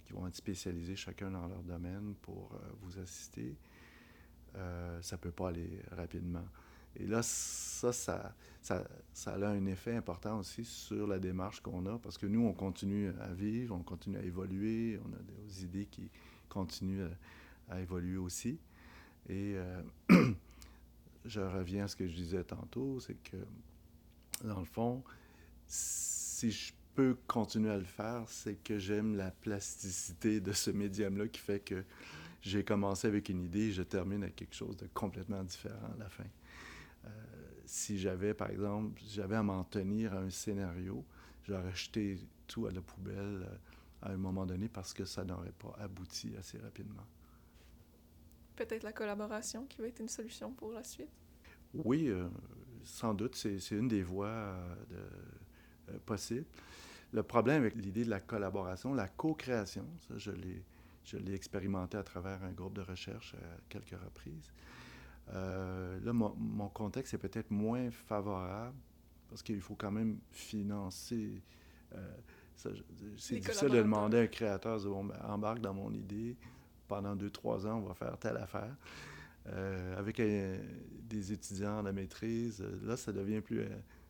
qui 0.05 0.13
vont 0.13 0.25
être 0.27 0.35
spécialisées 0.35 0.95
chacun 0.95 1.29
dans 1.29 1.47
leur 1.47 1.61
domaine 1.61 2.15
pour 2.23 2.51
euh, 2.53 2.57
vous 2.81 2.99
assister, 2.99 3.55
ça 5.01 5.15
ne 5.15 5.21
peut 5.21 5.31
pas 5.31 5.49
aller 5.49 5.79
rapidement. 5.91 6.45
Et 6.95 7.05
là, 7.05 7.21
ça 7.21 7.93
ça, 7.93 8.33
ça, 8.61 8.83
a 9.25 9.47
un 9.47 9.65
effet 9.67 9.95
important 9.95 10.39
aussi 10.39 10.65
sur 10.65 11.05
la 11.05 11.19
démarche 11.19 11.61
qu'on 11.61 11.85
a, 11.85 11.99
parce 11.99 12.17
que 12.17 12.25
nous, 12.25 12.45
on 12.45 12.53
continue 12.53 13.09
à 13.21 13.31
vivre, 13.31 13.75
on 13.75 13.83
continue 13.83 14.17
à 14.17 14.23
évoluer, 14.23 14.99
on 15.05 15.13
a 15.13 15.21
des 15.21 15.63
idées 15.63 15.85
qui 15.85 16.09
continuent 16.49 17.05
à, 17.69 17.75
à 17.75 17.79
évoluer 17.79 18.17
aussi. 18.17 18.59
Et 19.29 19.55
je 21.29 21.41
reviens 21.41 21.85
à 21.85 21.87
ce 21.87 21.95
que 21.95 22.07
je 22.07 22.15
disais 22.15 22.43
tantôt, 22.43 22.99
c'est 22.99 23.21
que, 23.23 23.37
dans 24.43 24.59
le 24.59 24.65
fond, 24.65 25.03
si 25.67 26.51
je 26.51 26.73
peux 26.95 27.15
continuer 27.27 27.69
à 27.69 27.77
le 27.77 27.83
faire, 27.83 28.23
c'est 28.27 28.55
que 28.55 28.79
j'aime 28.79 29.15
la 29.15 29.31
plasticité 29.31 30.41
de 30.41 30.51
ce 30.51 30.71
médium-là 30.71 31.27
qui 31.27 31.39
fait 31.39 31.59
que 31.59 31.83
j'ai 32.41 32.63
commencé 32.63 33.07
avec 33.07 33.29
une 33.29 33.43
idée 33.43 33.67
et 33.67 33.71
je 33.71 33.83
termine 33.83 34.23
avec 34.23 34.35
quelque 34.35 34.55
chose 34.55 34.75
de 34.77 34.87
complètement 34.93 35.43
différent 35.43 35.91
à 35.95 35.97
la 35.97 36.09
fin. 36.09 36.25
Euh, 37.05 37.09
si 37.65 37.99
j'avais, 37.99 38.33
par 38.33 38.49
exemple, 38.49 38.99
j'avais 39.07 39.35
à 39.35 39.43
m'en 39.43 39.63
tenir 39.63 40.13
à 40.13 40.17
un 40.17 40.29
scénario, 40.29 41.05
j'aurais 41.43 41.75
jeté 41.75 42.19
tout 42.47 42.65
à 42.65 42.71
la 42.71 42.81
poubelle 42.81 43.47
à 44.01 44.11
un 44.11 44.17
moment 44.17 44.45
donné 44.45 44.67
parce 44.67 44.93
que 44.93 45.05
ça 45.05 45.23
n'aurait 45.23 45.53
pas 45.59 45.75
abouti 45.79 46.33
assez 46.37 46.57
rapidement. 46.57 47.05
Peut-être 48.59 48.83
la 48.83 48.91
collaboration 48.91 49.65
qui 49.67 49.81
va 49.81 49.87
être 49.87 50.01
une 50.01 50.09
solution 50.09 50.51
pour 50.51 50.73
la 50.73 50.83
suite? 50.83 51.07
Oui, 51.73 52.09
euh, 52.09 52.27
sans 52.83 53.13
doute, 53.13 53.35
c'est 53.35 53.71
une 53.71 53.87
des 53.87 54.03
voies 54.03 54.27
euh, 54.27 54.75
de, 55.87 55.97
possibles. 55.99 56.45
Le 57.13 57.23
problème 57.23 57.61
avec 57.61 57.75
l'idée 57.75 58.03
de 58.03 58.09
la 58.09 58.19
collaboration, 58.19 58.93
la 58.93 59.07
co-création, 59.07 59.85
ça, 60.05 60.17
je 60.17 60.31
l'ai 61.17 61.33
expérimenté 61.33 61.95
à 61.95 62.03
travers 62.03 62.43
un 62.43 62.51
groupe 62.51 62.73
de 62.73 62.81
recherche 62.81 63.33
à 63.35 63.61
quelques 63.69 63.97
reprises. 63.97 64.51
Euh, 65.33 65.97
là, 66.01 66.11
mon, 66.11 66.67
contexte 66.67 67.13
est 67.13 67.17
peut-être 67.17 67.51
moins 67.51 67.89
favorable 67.91 68.75
parce 69.29 69.41
qu'il 69.41 69.61
faut 69.61 69.75
quand 69.75 69.91
même 69.91 70.19
financer. 70.31 71.41
Euh, 71.95 72.17
c'est 72.55 73.39
difficile 73.39 73.69
de 73.69 73.77
demander 73.77 74.17
à 74.17 74.21
un 74.21 74.27
créateur 74.27 74.81
de 74.81 74.89
bon, 74.89 75.09
embarque 75.23 75.59
dans 75.59 75.73
mon 75.73 75.93
idée. 75.93 76.35
Pendant 76.89 77.15
deux, 77.15 77.29
trois 77.29 77.65
ans, 77.65 77.77
on 77.77 77.87
va 77.87 77.93
faire 77.93 78.17
telle 78.17 78.37
affaire. 78.37 78.75
Euh, 79.47 79.97
avec 79.97 80.17
des 80.17 81.31
étudiants 81.31 81.81
de 81.81 81.91
maîtrise, 81.91 82.61
là, 82.83 82.97
ça 82.97 83.13
devient 83.13 83.39
plus 83.39 83.63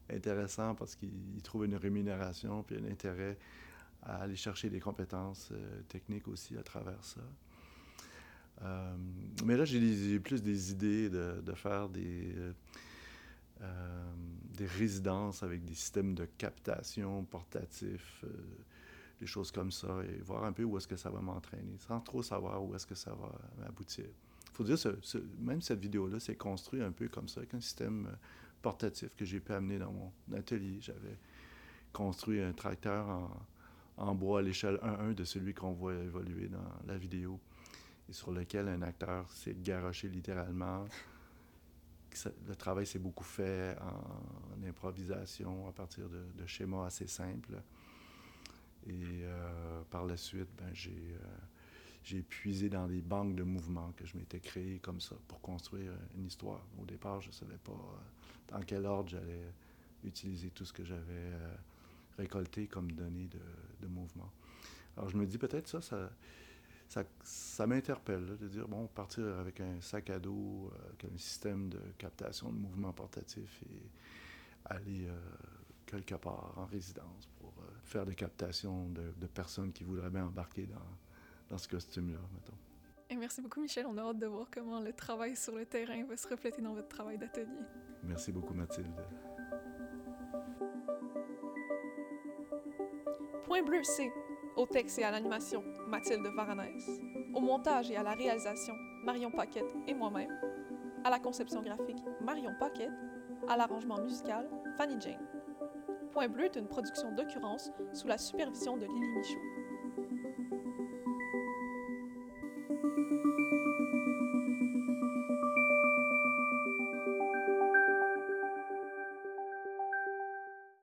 intéressant 0.09 0.73
parce 0.73 0.95
qu'ils 0.95 1.41
trouvent 1.43 1.65
une 1.65 1.75
rémunération 1.75 2.63
puis 2.63 2.77
un 2.77 2.89
intérêt 2.89 3.37
à 4.03 4.23
aller 4.23 4.35
chercher 4.35 4.69
des 4.69 4.79
compétences 4.79 5.49
euh, 5.51 5.81
techniques 5.87 6.27
aussi 6.27 6.57
à 6.57 6.63
travers 6.63 7.03
ça. 7.03 7.21
Euh, 8.61 8.95
mais 9.45 9.55
là, 9.55 9.65
j'ai 9.65 10.19
plus 10.19 10.41
des 10.41 10.71
idées 10.71 11.09
de, 11.09 11.53
faire 11.55 11.87
euh, 11.95 12.53
des 14.57 14.65
résidences 14.65 15.43
avec 15.43 15.63
des 15.63 15.75
systèmes 15.75 16.13
de 16.13 16.25
captation 16.37 17.23
portatifs, 17.25 18.25
des 19.19 19.25
choses 19.25 19.51
comme 19.51 19.71
ça, 19.71 19.99
et 20.07 20.21
voir 20.21 20.45
un 20.45 20.53
peu 20.53 20.63
où 20.63 20.77
est-ce 20.77 20.87
que 20.87 20.95
ça 20.95 21.09
va 21.09 21.19
m'entraîner, 21.19 21.77
sans 21.79 21.99
trop 21.99 22.21
savoir 22.21 22.63
où 22.63 22.73
est-ce 22.75 22.87
que 22.87 22.95
ça 22.95 23.13
va 23.13 23.67
aboutir. 23.67 24.05
Il 24.05 24.55
faut 24.55 24.63
dire, 24.63 24.77
ce, 24.77 25.17
même 25.39 25.61
cette 25.61 25.79
vidéo-là, 25.79 26.19
c'est 26.19 26.35
construit 26.35 26.81
un 26.81 26.91
peu 26.91 27.07
comme 27.07 27.27
ça, 27.27 27.41
avec 27.41 27.53
un 27.53 27.61
système 27.61 28.09
portatif 28.61 29.15
que 29.15 29.25
j'ai 29.25 29.39
pu 29.39 29.53
amener 29.53 29.79
dans 29.79 29.91
mon 29.91 30.11
atelier. 30.35 30.79
J'avais 30.81 31.17
construit 31.93 32.41
un 32.41 32.53
tracteur 32.53 33.07
en, 33.07 33.29
en 33.99 34.15
bois 34.15 34.39
à 34.39 34.41
l'échelle 34.41 34.79
1-1 34.81 35.13
de 35.13 35.23
celui 35.23 35.53
qu'on 35.53 35.73
voit 35.73 35.93
évoluer 35.93 36.47
dans 36.47 36.63
la 36.87 36.97
vidéo 36.97 37.39
et 38.09 38.13
sur 38.13 38.31
lequel 38.31 38.67
un 38.69 38.81
acteur 38.81 39.29
s'est 39.29 39.55
garoché 39.55 40.07
littéralement. 40.07 40.85
Le 42.47 42.55
travail 42.55 42.87
s'est 42.87 42.99
beaucoup 42.99 43.23
fait 43.23 43.77
en, 43.81 44.67
improvisation 44.67 45.67
à 45.67 45.71
partir 45.71 46.09
de, 46.09 46.45
schémas 46.45 46.85
assez 46.85 47.07
simples. 47.07 47.61
Et 48.87 49.23
euh, 49.23 49.81
par 49.89 50.05
la 50.05 50.17
suite, 50.17 50.49
ben, 50.57 50.69
j'ai, 50.73 50.91
euh, 50.91 51.27
j'ai 52.03 52.21
puisé 52.21 52.69
dans 52.69 52.87
des 52.87 53.01
banques 53.01 53.35
de 53.35 53.43
mouvements 53.43 53.91
que 53.97 54.05
je 54.05 54.17
m'étais 54.17 54.39
créé 54.39 54.79
comme 54.79 54.99
ça 55.01 55.15
pour 55.27 55.41
construire 55.41 55.91
une 56.15 56.25
histoire. 56.25 56.65
Au 56.79 56.85
départ, 56.85 57.21
je 57.21 57.27
ne 57.27 57.33
savais 57.33 57.57
pas 57.63 57.71
euh, 57.71 58.53
dans 58.57 58.61
quel 58.61 58.85
ordre 58.85 59.09
j'allais 59.09 59.45
utiliser 60.03 60.49
tout 60.49 60.65
ce 60.65 60.71
que 60.71 60.85
j'avais 60.85 61.33
récolter 62.17 62.67
comme 62.67 62.91
données 62.91 63.27
de, 63.27 63.39
de, 63.81 63.87
mouvement. 63.87 64.31
Alors 64.95 65.09
je 65.09 65.17
me 65.17 65.25
dis 65.25 65.37
peut-être 65.37 65.67
ça, 65.67 65.81
ça, 66.89 67.03
ça, 67.23 67.67
m'interpelle 67.67 68.37
de 68.37 68.47
dire, 68.47 68.67
bon, 68.67 68.87
partir 68.87 69.23
avec 69.39 69.61
un 69.61 69.79
sac 69.79 70.09
à 70.09 70.19
dos, 70.19 70.71
euh, 70.73 70.87
avec 70.89 71.05
un 71.05 71.17
système 71.17 71.69
de 71.69 71.79
captation 71.97 72.51
de 72.51 72.57
mouvement 72.57 72.91
portatif 72.91 73.61
et 73.69 73.89
aller 74.65 75.07
euh, 75.07 75.15
quelque 75.85 76.15
part 76.15 76.53
en 76.57 76.65
résidence 76.65 77.29
euh, 77.38 77.38
faire 77.83 78.05
des 78.05 78.15
captations 78.15 78.87
de, 78.89 79.13
de, 79.17 79.27
personnes 79.27 79.71
qui 79.71 79.83
voudraient 79.83 80.09
bien 80.09 80.25
embarquer 80.25 80.65
dans, 80.65 80.79
dans 81.49 81.57
ce 81.57 81.67
costume-là, 81.67 82.19
mettons. 82.33 82.57
Et 83.09 83.15
merci 83.15 83.41
beaucoup, 83.41 83.59
Michel. 83.59 83.85
On 83.87 83.97
a 83.97 84.01
hâte 84.01 84.19
de 84.19 84.27
voir 84.27 84.47
comment 84.51 84.79
le 84.79 84.93
travail 84.93 85.35
sur 85.35 85.55
le 85.55 85.65
terrain 85.65 86.03
va 86.05 86.15
se 86.15 86.27
refléter 86.27 86.61
dans 86.61 86.73
votre 86.73 86.87
travail 86.87 87.17
d'atelier. 87.17 87.65
Merci 88.03 88.31
beaucoup, 88.31 88.53
Mathilde. 88.53 88.87
Point 93.45 93.63
bleu, 93.63 93.83
c'est 93.83 94.11
au 94.55 94.67
texte 94.67 94.99
et 94.99 95.03
à 95.03 95.11
l'animation, 95.11 95.63
Mathilde 95.87 96.27
Varanès. 96.35 96.87
Au 97.33 97.39
montage 97.39 97.89
et 97.89 97.95
à 97.95 98.03
la 98.03 98.13
réalisation, 98.13 98.75
Marion 99.03 99.31
Paquette 99.31 99.73
et 99.87 99.93
moi-même. 99.93 100.31
À 101.03 101.09
la 101.09 101.19
conception 101.19 101.61
graphique, 101.61 102.03
Marion 102.21 102.53
Paquette. 102.59 102.91
À 103.47 103.57
l'arrangement 103.57 103.99
musical, 104.01 104.47
Fanny 104.77 104.99
Jane. 104.99 105.38
Point 106.11 106.27
bleu 106.27 106.45
est 106.45 106.55
une 106.55 106.67
production 106.67 107.11
d'occurrence 107.11 107.69
sous 107.93 108.07
la 108.07 108.17
supervision 108.17 108.77
de 108.77 108.85
Lily 108.85 109.07
Michaud. 109.15 109.39